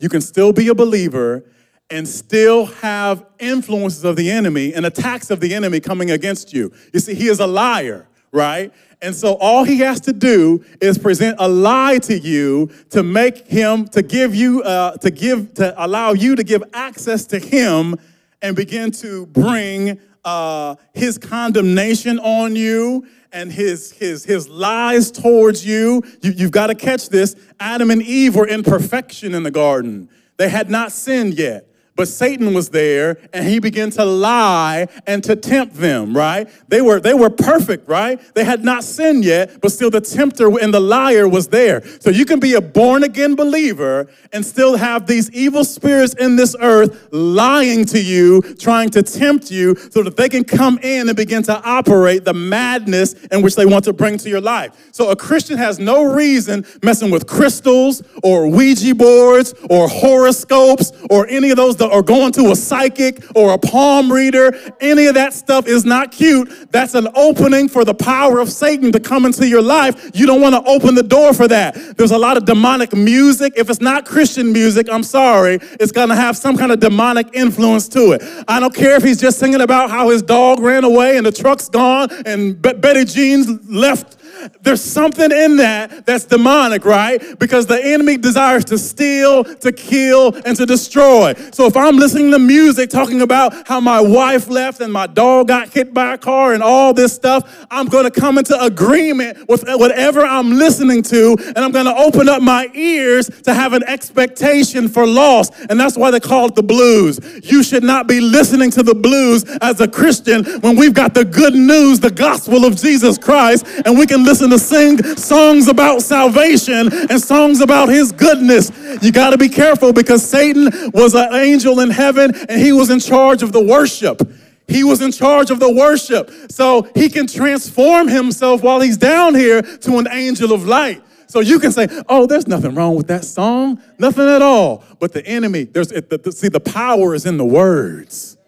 [0.00, 1.44] you can still be a believer,
[1.90, 6.72] and still have influences of the enemy and attacks of the enemy coming against you.
[6.92, 8.72] You see, he is a liar, right?
[9.00, 13.46] And so all he has to do is present a lie to you to make
[13.46, 17.96] him, to give you, uh, to give, to allow you to give access to him
[18.42, 25.64] and begin to bring uh, his condemnation on you and his, his, his lies towards
[25.64, 26.02] you.
[26.20, 27.36] you you've got to catch this.
[27.60, 30.08] Adam and Eve were in perfection in the garden.
[30.38, 31.66] They had not sinned yet.
[31.98, 36.48] But Satan was there and he began to lie and to tempt them, right?
[36.68, 38.20] They were, they were perfect, right?
[38.36, 41.84] They had not sinned yet, but still the tempter and the liar was there.
[41.98, 46.36] So you can be a born again believer and still have these evil spirits in
[46.36, 51.08] this earth lying to you, trying to tempt you so that they can come in
[51.08, 54.90] and begin to operate the madness in which they want to bring to your life.
[54.92, 61.26] So a Christian has no reason messing with crystals or Ouija boards or horoscopes or
[61.26, 65.32] any of those or going to a psychic or a palm reader, any of that
[65.32, 66.70] stuff is not cute.
[66.70, 70.10] That's an opening for the power of Satan to come into your life.
[70.14, 71.96] You don't want to open the door for that.
[71.96, 73.54] There's a lot of demonic music.
[73.56, 77.28] If it's not Christian music, I'm sorry, it's going to have some kind of demonic
[77.34, 78.22] influence to it.
[78.46, 81.32] I don't care if he's just singing about how his dog ran away and the
[81.32, 84.17] truck's gone and Betty Jean's left
[84.60, 87.38] there's something in that that's demonic, right?
[87.38, 91.34] Because the enemy desires to steal, to kill, and to destroy.
[91.52, 95.48] So if I'm listening to music talking about how my wife left and my dog
[95.48, 99.48] got hit by a car and all this stuff, I'm going to come into agreement
[99.48, 103.72] with whatever I'm listening to, and I'm going to open up my ears to have
[103.72, 105.50] an expectation for loss.
[105.66, 107.18] And that's why they call it the blues.
[107.42, 111.24] You should not be listening to the blues as a Christian when we've got the
[111.24, 116.02] good news, the gospel of Jesus Christ, and we can listen to sing songs about
[116.02, 118.70] salvation and songs about his goodness.
[119.02, 122.90] You got to be careful because Satan was an angel in heaven and he was
[122.90, 124.22] in charge of the worship.
[124.68, 126.30] He was in charge of the worship.
[126.50, 131.02] So he can transform himself while he's down here to an angel of light.
[131.26, 134.82] So you can say, oh, there's nothing wrong with that song, nothing at all.
[134.98, 138.38] But the enemy, there's, see, the power is in the words.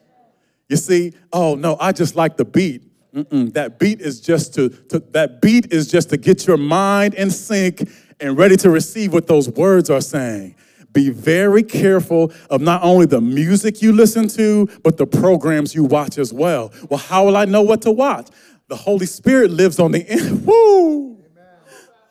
[0.69, 2.90] You see, oh no, I just like the beat.
[3.15, 3.53] Mm-mm.
[3.55, 7.31] That beat is just to, to that beat is just to get your mind in
[7.31, 7.89] sync
[8.21, 10.55] and ready to receive what those words are saying.
[10.93, 15.85] Be very careful of not only the music you listen to, but the programs you
[15.85, 16.73] watch as well.
[16.89, 18.29] Well, how will I know what to watch?
[18.69, 20.47] The Holy Spirit lives on the end.
[20.47, 21.19] Woo!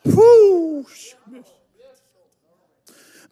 [0.04, 0.86] Woo!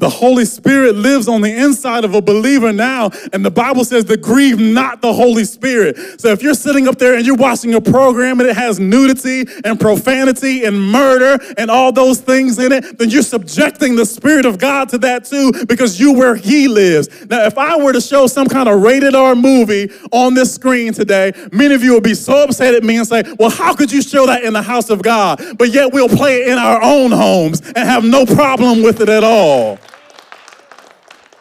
[0.00, 4.04] The Holy Spirit lives on the inside of a believer now, and the Bible says
[4.04, 6.20] to grieve not the Holy Spirit.
[6.20, 9.44] So if you're sitting up there and you're watching a program and it has nudity
[9.64, 14.46] and profanity and murder and all those things in it, then you're subjecting the Spirit
[14.46, 17.08] of God to that too because you where He lives.
[17.28, 20.92] Now, if I were to show some kind of rated R movie on this screen
[20.92, 23.90] today, many of you would be so upset at me and say, Well, how could
[23.90, 25.42] you show that in the house of God?
[25.58, 29.08] But yet we'll play it in our own homes and have no problem with it
[29.08, 29.80] at all.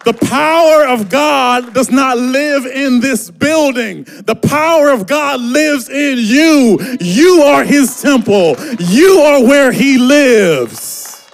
[0.07, 4.05] The power of God does not live in this building.
[4.05, 6.79] The power of God lives in you.
[7.01, 8.55] You are his temple.
[8.79, 11.27] You are where he lives.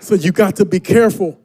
[0.00, 1.40] So you got to be careful.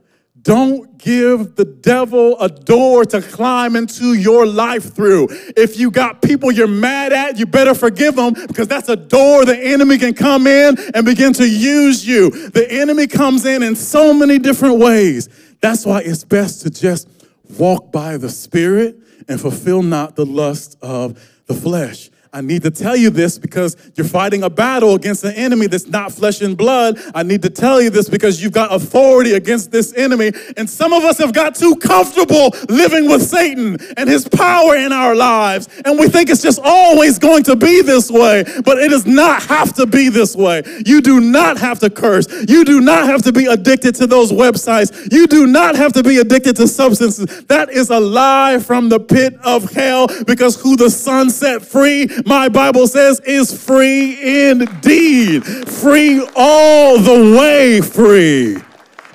[0.48, 5.28] Don't give the devil a door to climb into your life through.
[5.58, 9.44] If you got people you're mad at, you better forgive them because that's a door
[9.44, 12.30] the enemy can come in and begin to use you.
[12.30, 15.28] The enemy comes in in so many different ways.
[15.60, 17.10] That's why it's best to just
[17.58, 18.96] walk by the Spirit
[19.28, 22.10] and fulfill not the lust of the flesh.
[22.34, 25.88] I need to tell you this because you're fighting a battle against an enemy that's
[25.88, 27.00] not flesh and blood.
[27.16, 30.32] I need to tell you this because you've got authority against this enemy.
[30.56, 34.92] And some of us have got too comfortable living with Satan and his power in
[34.92, 35.70] our lives.
[35.86, 39.44] And we think it's just always going to be this way, but it does not
[39.44, 40.64] have to be this way.
[40.86, 42.28] You do not have to curse.
[42.48, 45.12] You do not have to be addicted to those websites.
[45.12, 47.46] You do not have to be addicted to substances.
[47.46, 52.08] That is a lie from the pit of hell because who the Son set free
[52.26, 55.46] my Bible says, is free indeed.
[55.46, 58.58] Free all the way free.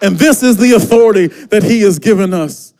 [0.03, 2.75] And this is the authority that He has given us.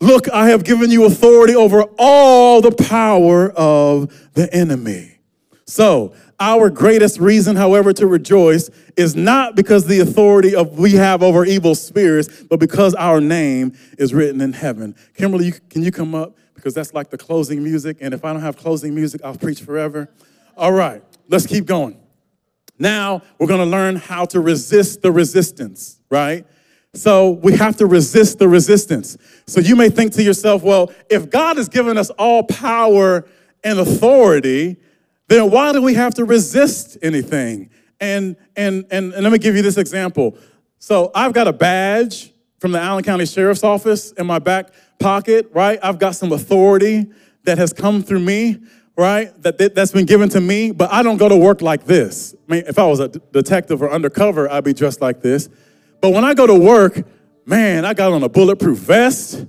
[0.00, 5.18] Look, I have given you authority over all the power of the enemy.
[5.64, 11.20] So, our greatest reason, however, to rejoice is not because the authority of we have
[11.22, 14.94] over evil spirits, but because our name is written in heaven.
[15.14, 16.36] Kimberly, can you come up?
[16.58, 17.98] Because that's like the closing music.
[18.00, 20.10] And if I don't have closing music, I'll preach forever.
[20.56, 22.00] All right, let's keep going.
[22.78, 26.44] Now we're going to learn how to resist the resistance, right?
[26.94, 29.16] So we have to resist the resistance.
[29.46, 33.24] So you may think to yourself, well, if God has given us all power
[33.62, 34.78] and authority,
[35.28, 37.70] then why do we have to resist anything?
[38.00, 40.36] And and and, and let me give you this example.
[40.80, 45.50] So I've got a badge from the Allen County Sheriff's Office in my back pocket,
[45.52, 45.78] right?
[45.82, 47.06] I've got some authority
[47.44, 48.58] that has come through me,
[48.96, 49.30] right?
[49.42, 52.34] That, that's been given to me, but I don't go to work like this.
[52.48, 55.48] I mean, if I was a detective or undercover, I'd be dressed like this.
[56.00, 57.06] But when I go to work,
[57.46, 59.46] man, I got on a bulletproof vest,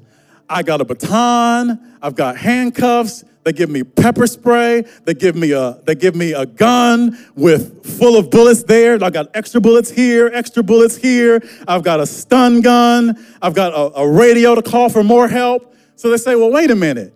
[0.47, 4.84] I got a baton, I've got handcuffs, they give me pepper spray.
[5.06, 9.02] They give me a they give me a gun with full of bullets there.
[9.04, 11.42] I got extra bullets here, extra bullets here.
[11.68, 13.26] I've got a stun gun.
[13.42, 15.76] I've got a, a radio to call for more help.
[15.96, 17.14] So they say, well, wait a minute.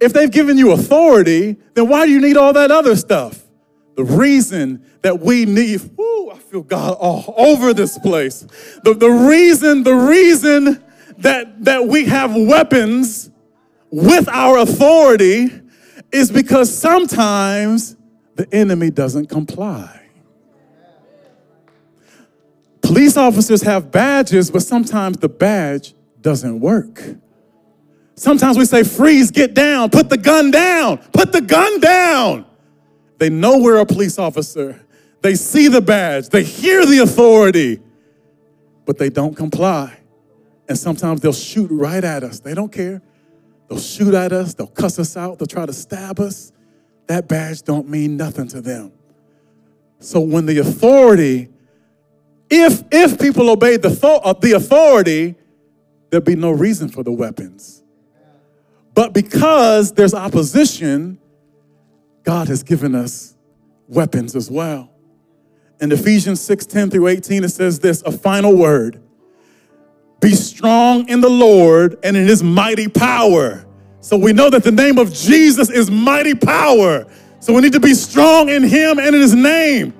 [0.00, 3.44] If they've given you authority, then why do you need all that other stuff?
[3.96, 8.40] The reason that we need, whoo, I feel God all over this place.
[8.82, 10.84] The, the reason, the reason
[11.18, 13.30] that, that we have weapons
[13.90, 15.62] with our authority
[16.12, 17.96] is because sometimes
[18.34, 20.02] the enemy doesn't comply.
[22.82, 27.02] Police officers have badges, but sometimes the badge doesn't work.
[28.14, 32.46] Sometimes we say, freeze, get down, put the gun down, put the gun down.
[33.18, 34.80] They know we're a police officer.
[35.20, 37.80] They see the badge, they hear the authority,
[38.84, 39.98] but they don't comply.
[40.68, 42.40] And sometimes they'll shoot right at us.
[42.40, 43.02] They don't care.
[43.68, 46.52] They'll shoot at us, they'll cuss us out, they'll try to stab us.
[47.06, 48.92] That badge don't mean nothing to them.
[49.98, 51.48] So when the authority,
[52.50, 55.34] if if people obeyed the, uh, the authority,
[56.10, 57.82] there'd be no reason for the weapons.
[58.94, 61.18] But because there's opposition,
[62.22, 63.34] God has given us
[63.88, 64.90] weapons as well.
[65.80, 69.00] In Ephesians 6 10 through 18, it says this a final word.
[70.26, 73.64] Be strong in the Lord and in his mighty power.
[74.00, 77.06] So we know that the name of Jesus is mighty power.
[77.38, 79.94] So we need to be strong in him and in his name.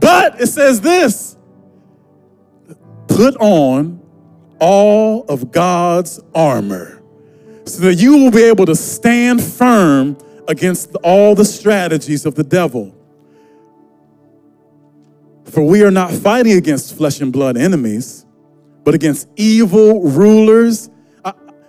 [0.00, 1.36] But it says this
[3.06, 4.02] put on
[4.58, 7.00] all of God's armor
[7.64, 10.18] so that you will be able to stand firm
[10.48, 12.92] against all the strategies of the devil.
[15.44, 18.24] For we are not fighting against flesh and blood enemies
[18.84, 20.90] but against evil rulers.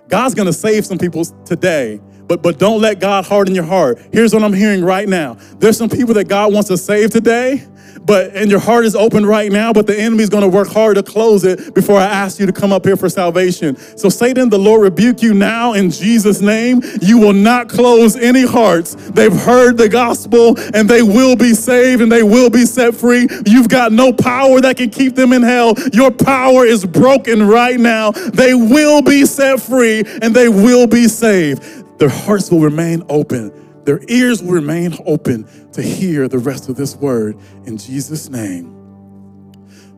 [0.07, 3.99] God's gonna save some people today, but but don't let God harden your heart.
[4.13, 5.33] Here's what I'm hearing right now.
[5.57, 7.65] There's some people that God wants to save today,
[8.05, 10.95] but and your heart is open right now, but the enemy's going to work hard
[10.95, 13.75] to close it before I ask you to come up here for salvation.
[13.97, 16.81] So Satan, the Lord rebuke you now in Jesus name.
[17.01, 18.93] You will not close any hearts.
[18.93, 23.27] They've heard the gospel and they will be saved and they will be set free.
[23.45, 25.73] You've got no power that can keep them in hell.
[25.93, 28.11] Your power is broken right now.
[28.11, 31.78] They will be set free and they will be saved.
[31.99, 33.51] Their hearts will remain open
[33.89, 37.35] their ears will remain open to hear the rest of this word
[37.65, 38.75] in Jesus' name.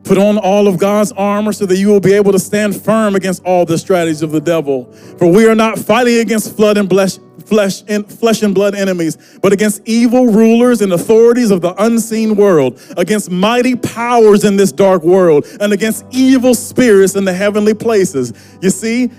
[0.06, 3.16] Put on all of God's armor so that you will be able to stand firm
[3.16, 4.91] against all the strategies of the devil.
[5.20, 9.18] For we are not fighting against flood and flesh, flesh, and flesh and blood enemies,
[9.41, 14.72] but against evil rulers and authorities of the unseen world, against mighty powers in this
[14.72, 18.32] dark world, and against evil spirits in the heavenly places.
[18.62, 19.12] You see,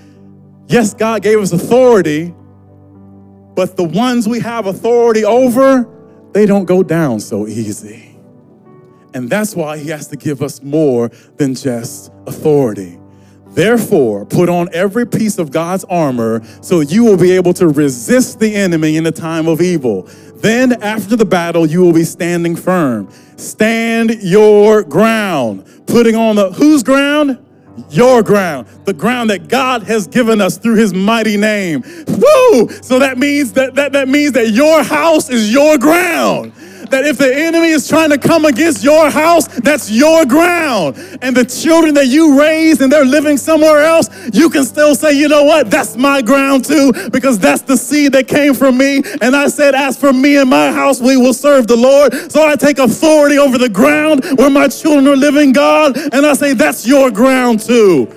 [0.67, 2.33] yes, God gave us authority,
[3.55, 5.87] but the ones we have authority over,
[6.31, 8.17] they don't go down so easy.
[9.13, 12.99] And that's why he has to give us more than just authority.
[13.49, 18.39] Therefore, put on every piece of God's armor so you will be able to resist
[18.39, 20.09] the enemy in the time of evil.
[20.37, 23.09] Then, after the battle, you will be standing firm.
[23.37, 25.65] Stand your ground.
[25.85, 27.42] Putting on the whose ground?
[27.89, 31.81] Your ground, the ground that God has given us through his mighty name.
[32.07, 32.69] Woo!
[32.81, 36.53] So that means that, that, that means that your house is your ground
[36.93, 40.95] that if the enemy is trying to come against your house, that's your ground.
[41.23, 45.13] And the children that you raised and they're living somewhere else, you can still say,
[45.13, 49.01] you know what, that's my ground too, because that's the seed that came from me.
[49.21, 52.13] And I said, as for me and my house, we will serve the Lord.
[52.31, 56.33] So I take authority over the ground where my children are living, God, and I
[56.33, 58.07] say, that's your ground too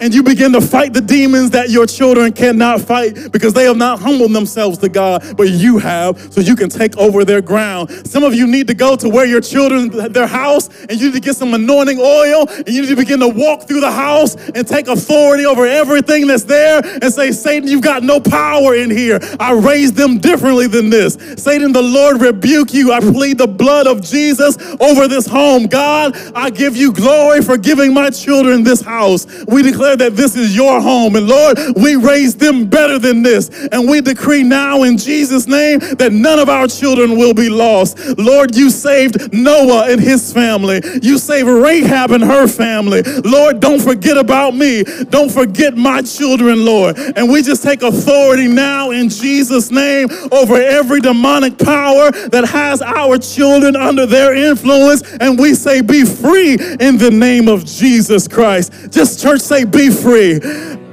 [0.00, 3.76] and you begin to fight the demons that your children cannot fight because they have
[3.76, 7.90] not humbled themselves to God, but you have, so you can take over their ground.
[8.06, 11.14] Some of you need to go to where your children, their house, and you need
[11.14, 14.34] to get some anointing oil, and you need to begin to walk through the house
[14.50, 18.90] and take authority over everything that's there and say, Satan, you've got no power in
[18.90, 19.18] here.
[19.38, 21.14] I raised them differently than this.
[21.36, 22.92] Satan, the Lord rebuke you.
[22.92, 25.66] I plead the blood of Jesus over this home.
[25.66, 29.26] God, I give you glory for giving my children this house.
[29.46, 31.16] We declare declare that this is your home.
[31.16, 33.50] And Lord, we raise them better than this.
[33.72, 37.98] And we decree now in Jesus' name that none of our children will be lost.
[38.18, 40.80] Lord, you saved Noah and his family.
[41.02, 43.02] You saved Rahab and her family.
[43.24, 44.82] Lord, don't forget about me.
[45.10, 46.96] Don't forget my children, Lord.
[46.98, 52.82] And we just take authority now in Jesus' name over every demonic power that has
[52.82, 55.02] our children under their influence.
[55.20, 58.72] And we say, be free in the name of Jesus Christ.
[58.90, 60.40] Just church say, be free.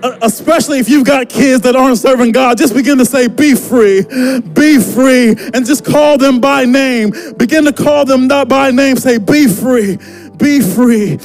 [0.03, 3.55] Uh, especially if you've got kids that aren't serving God, just begin to say, Be
[3.55, 7.13] free, be free, and just call them by name.
[7.37, 9.97] Begin to call them not by name, say, Be free,
[10.37, 11.19] be free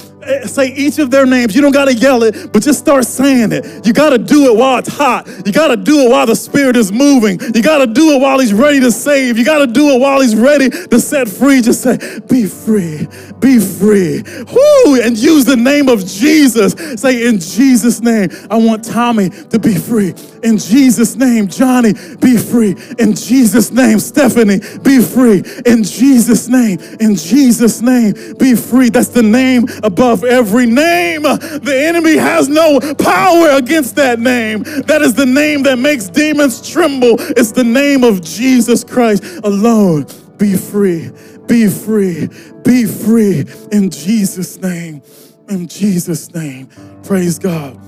[0.47, 1.55] say each of their names.
[1.55, 3.87] You don't got to yell it, but just start saying it.
[3.87, 5.26] You got to do it while it's hot.
[5.47, 7.41] You got to do it while the Spirit is moving.
[7.55, 9.39] You got to do it while He's ready to save.
[9.39, 11.61] You got to do it while He's ready to set free.
[11.61, 11.97] Just say,
[12.29, 13.07] Be free,
[13.41, 14.22] be free.
[14.53, 15.01] Whoo!
[15.01, 16.72] And use the name of Jesus.
[17.01, 20.14] Say, In Jesus' name, I want Tommy to be free.
[20.43, 22.76] In Jesus' name, Johnny, be free.
[22.99, 25.43] In Jesus' name, Stephanie, be free.
[25.66, 28.89] In Jesus' name, in Jesus' name, be free.
[28.91, 31.22] That's the name above every name.
[31.22, 34.62] The enemy has no power against that name.
[34.86, 37.16] That is the name that makes demons tremble.
[37.18, 40.07] It's the name of Jesus Christ alone.
[40.39, 41.11] Be free,
[41.47, 42.28] be free,
[42.62, 45.03] be free in Jesus' name.
[45.49, 46.68] In Jesus' name.
[47.03, 47.80] Praise God.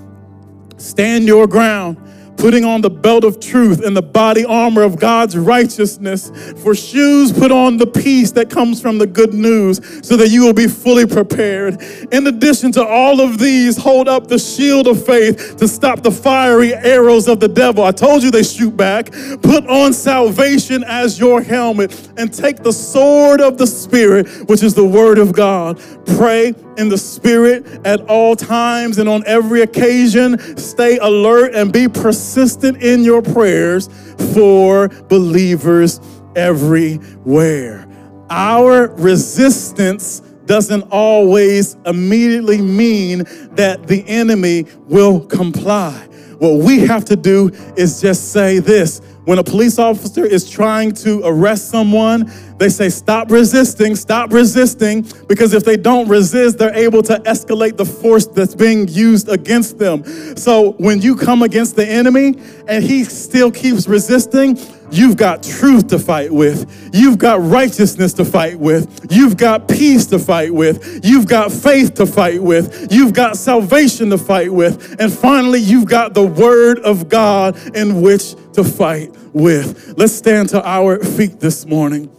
[0.78, 1.98] Stand your ground
[2.40, 6.30] putting on the belt of truth and the body armor of God's righteousness.
[6.62, 10.42] For shoes, put on the peace that comes from the good news so that you
[10.42, 11.82] will be fully prepared.
[12.10, 16.10] In addition to all of these, hold up the shield of faith to stop the
[16.10, 17.84] fiery arrows of the devil.
[17.84, 19.12] I told you they shoot back.
[19.42, 24.72] Put on salvation as your helmet and take the sword of the Spirit, which is
[24.72, 25.78] the word of God.
[26.16, 30.38] Pray in the Spirit at all times and on every occasion.
[30.56, 31.88] Stay alert and be
[32.30, 33.88] persistent in your prayers
[34.34, 36.00] for believers
[36.36, 37.88] everywhere.
[38.30, 43.24] Our resistance doesn't always immediately mean
[43.56, 46.06] that the enemy will comply.
[46.38, 50.92] What we have to do is just say this when a police officer is trying
[50.92, 56.76] to arrest someone, they say, Stop resisting, stop resisting, because if they don't resist, they're
[56.76, 60.04] able to escalate the force that's being used against them.
[60.36, 62.34] So when you come against the enemy
[62.68, 64.58] and he still keeps resisting,
[64.92, 66.90] You've got truth to fight with.
[66.92, 69.06] You've got righteousness to fight with.
[69.10, 71.04] You've got peace to fight with.
[71.04, 72.92] You've got faith to fight with.
[72.92, 75.00] You've got salvation to fight with.
[75.00, 79.94] And finally, you've got the word of God in which to fight with.
[79.96, 82.10] Let's stand to our feet this morning.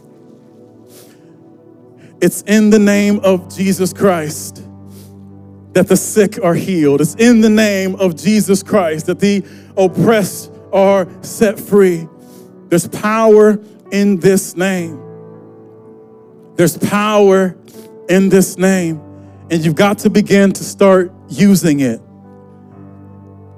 [2.22, 4.64] It's in the name of Jesus Christ
[5.72, 7.00] that the sick are healed.
[7.00, 9.44] It's in the name of Jesus Christ that the
[9.76, 12.06] oppressed are set free.
[12.68, 13.58] There's power
[13.90, 15.02] in this name.
[16.54, 17.56] There's power
[18.08, 19.00] in this name.
[19.50, 22.00] And you've got to begin to start using it.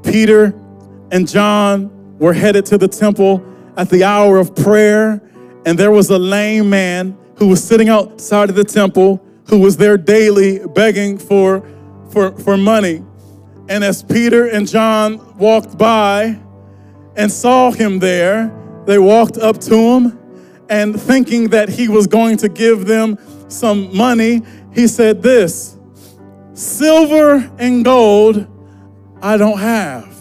[0.03, 0.59] Peter
[1.11, 3.45] and John were headed to the temple
[3.77, 5.21] at the hour of prayer,
[5.67, 9.77] and there was a lame man who was sitting outside of the temple who was
[9.77, 11.69] there daily begging for,
[12.11, 13.03] for, for money.
[13.69, 16.39] And as Peter and John walked by
[17.17, 18.53] and saw him there,
[18.87, 20.19] they walked up to him
[20.69, 23.19] and thinking that he was going to give them
[23.49, 25.77] some money, he said this
[26.55, 28.47] Silver and gold
[29.21, 30.15] I don't have,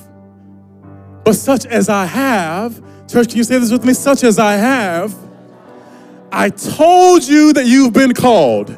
[1.24, 3.94] but such as I have, church, can you say this with me?
[3.94, 5.14] Such as I have,
[6.34, 8.78] I told you that you've been called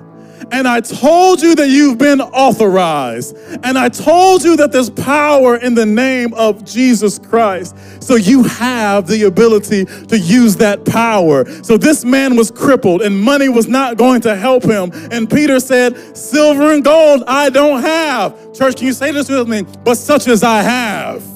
[0.52, 3.36] and I told you that you've been authorized.
[3.64, 7.76] And I told you that there's power in the name of Jesus Christ.
[8.02, 11.46] So you have the ability to use that power.
[11.64, 14.92] So this man was crippled and money was not going to help him.
[15.12, 18.54] And Peter said, Silver and gold I don't have.
[18.54, 19.64] Church, can you say this with me?
[19.84, 21.35] But such as I have.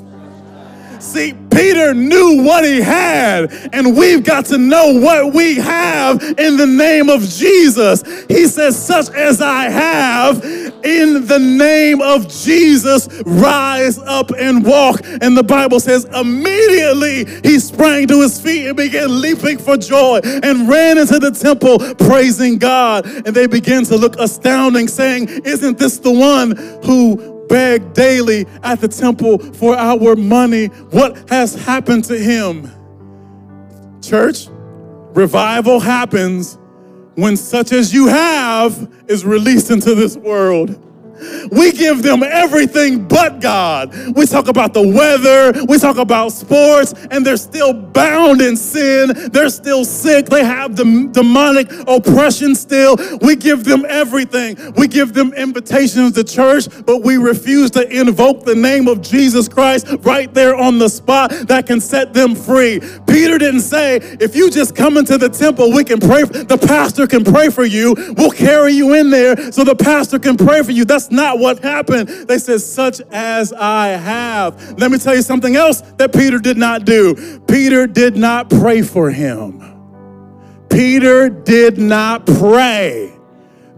[0.99, 6.57] See, Peter knew what he had, and we've got to know what we have in
[6.57, 8.03] the name of Jesus.
[8.27, 10.43] He says, Such as I have,
[10.83, 15.01] in the name of Jesus, rise up and walk.
[15.21, 20.19] And the Bible says, immediately he sprang to his feet and began leaping for joy
[20.23, 23.05] and ran into the temple praising God.
[23.05, 28.79] And they began to look astounding, saying, Isn't this the one who beg daily at
[28.79, 30.67] the temple for our money.
[30.91, 32.71] What has happened to him?
[34.01, 34.47] Church,
[35.13, 36.57] revival happens
[37.15, 40.85] when such as you have is released into this world.
[41.51, 43.93] We give them everything but God.
[44.15, 49.30] We talk about the weather, we talk about sports, and they're still bound in sin.
[49.32, 50.28] They're still sick.
[50.28, 52.97] They have the demonic oppression still.
[53.22, 54.57] We give them everything.
[54.76, 59.47] We give them invitations to church, but we refuse to invoke the name of Jesus
[59.47, 62.80] Christ right there on the spot that can set them free.
[63.07, 67.07] Peter didn't say, if you just come into the temple, we can pray, the pastor
[67.07, 67.95] can pray for you.
[68.17, 70.86] We'll carry you in there so the pastor can pray for you.
[70.86, 72.10] That's not what happened.
[72.10, 74.80] They said, such as I have.
[74.80, 77.39] Let me tell you something else that Peter did not do.
[77.47, 79.66] Peter did not pray for him.
[80.70, 83.14] Peter did not pray.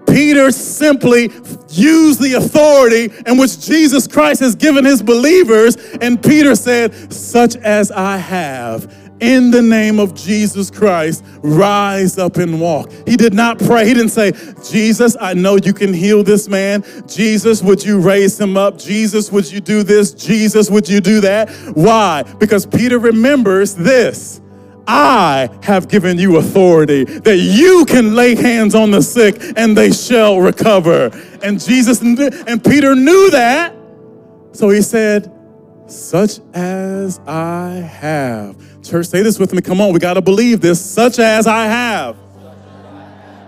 [0.08, 1.30] Peter simply
[1.70, 7.56] used the authority in which Jesus Christ has given his believers, and Peter said, Such
[7.56, 12.92] as I have in the name of Jesus Christ, rise up and walk.
[13.08, 13.88] He did not pray.
[13.88, 14.34] He didn't say,
[14.70, 16.84] Jesus, I know you can heal this man.
[17.08, 18.78] Jesus, would you raise him up?
[18.78, 20.14] Jesus, would you do this?
[20.14, 21.50] Jesus, would you do that?
[21.76, 22.24] Why?
[22.40, 24.42] Because Peter remembers this.
[24.88, 29.92] I have given you authority that you can lay hands on the sick and they
[29.92, 31.12] shall recover.
[31.44, 33.76] And Jesus and Peter knew that.
[34.54, 35.32] So he said,
[35.86, 38.56] such as I have.
[38.84, 39.62] Church, say this with me.
[39.62, 40.84] Come on, we got to believe this.
[40.84, 42.18] Such as I have.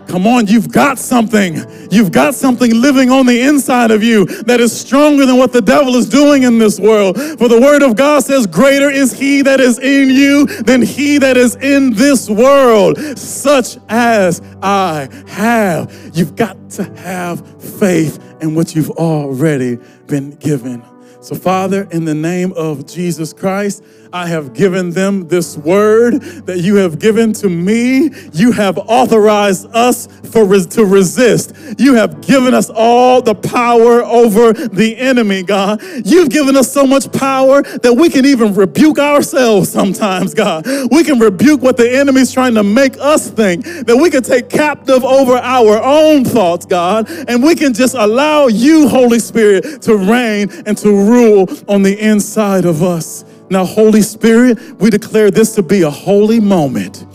[0.08, 1.58] Come on, you've got something.
[1.90, 5.62] You've got something living on the inside of you that is stronger than what the
[5.62, 7.18] devil is doing in this world.
[7.18, 11.18] For the word of God says, Greater is he that is in you than he
[11.20, 12.98] that is in this world.
[13.18, 16.12] Such as I have.
[16.14, 17.48] You've got to have
[17.80, 20.84] faith in what you've already been given.
[21.22, 23.82] So, Father, in the name of Jesus Christ,
[24.14, 28.12] I have given them this word that you have given to me.
[28.32, 31.56] You have authorized us for to resist.
[31.80, 35.82] You have given us all the power over the enemy, God.
[36.06, 40.68] You've given us so much power that we can even rebuke ourselves sometimes, God.
[40.92, 44.50] We can rebuke what the enemy's trying to make us think, that we can take
[44.50, 49.96] captive over our own thoughts, God, and we can just allow you, Holy Spirit, to
[49.96, 53.26] reign and to rule on the inside of us.
[53.54, 57.06] Now, Holy Spirit, we declare this to be a holy moment.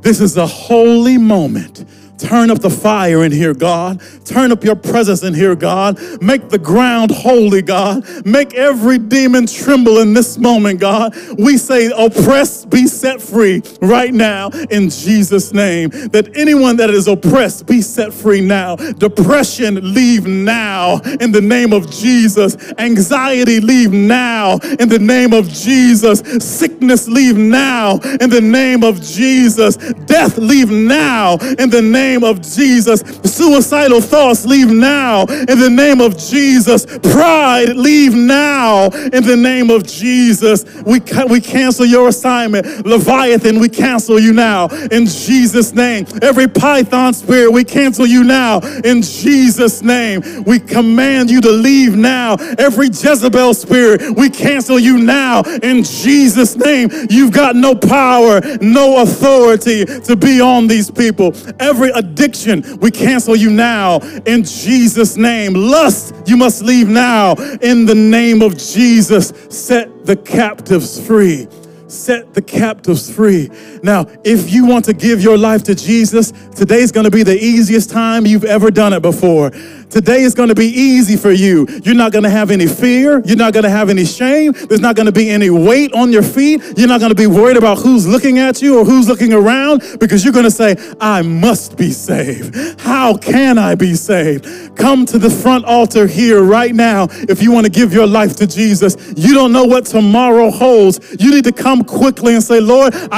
[0.00, 1.84] This is a holy moment.
[2.18, 4.00] Turn up the fire in here, God.
[4.24, 5.98] Turn up your presence in here, God.
[6.22, 8.04] Make the ground holy, God.
[8.24, 11.14] Make every demon tremble in this moment, God.
[11.38, 15.90] We say, oppressed be set free right now in Jesus' name.
[15.90, 18.76] That anyone that is oppressed be set free now.
[18.76, 22.56] Depression, leave now in the name of Jesus.
[22.78, 26.20] Anxiety, leave now in the name of Jesus.
[26.38, 29.76] Sickness, leave now in the name of Jesus.
[30.06, 33.00] Death, leave now in the name name of Jesus.
[33.24, 36.86] Suicidal thoughts, leave now in the name of Jesus.
[36.86, 40.64] Pride, leave now in the name of Jesus.
[40.84, 42.86] We, ca- we cancel your assignment.
[42.86, 46.06] Leviathan, we cancel you now in Jesus' name.
[46.22, 50.22] Every python spirit, we cancel you now in Jesus' name.
[50.44, 52.34] We command you to leave now.
[52.58, 56.90] Every Jezebel spirit, we cancel you now in Jesus' name.
[57.10, 61.34] You've got no power, no authority to be on these people.
[61.60, 65.54] Every addiction, we cancel you now in Jesus' name.
[65.54, 69.32] Lust, you must leave now in the name of Jesus.
[69.50, 71.48] Set the captives free.
[71.88, 73.48] Set the captives free.
[73.82, 77.38] Now, if you want to give your life to Jesus, today's going to be the
[77.38, 79.52] easiest time you've ever done it before.
[79.90, 81.66] Today is going to be easy for you.
[81.84, 83.22] You're not going to have any fear.
[83.24, 84.52] You're not going to have any shame.
[84.52, 86.60] There's not going to be any weight on your feet.
[86.76, 89.82] You're not going to be worried about who's looking at you or who's looking around
[90.00, 92.80] because you're going to say, I must be saved.
[92.80, 94.76] How can I be saved?
[94.76, 98.36] Come to the front altar here right now if you want to give your life
[98.36, 98.96] to Jesus.
[99.16, 101.16] You don't know what tomorrow holds.
[101.20, 103.14] You need to come quickly and say, Lord, I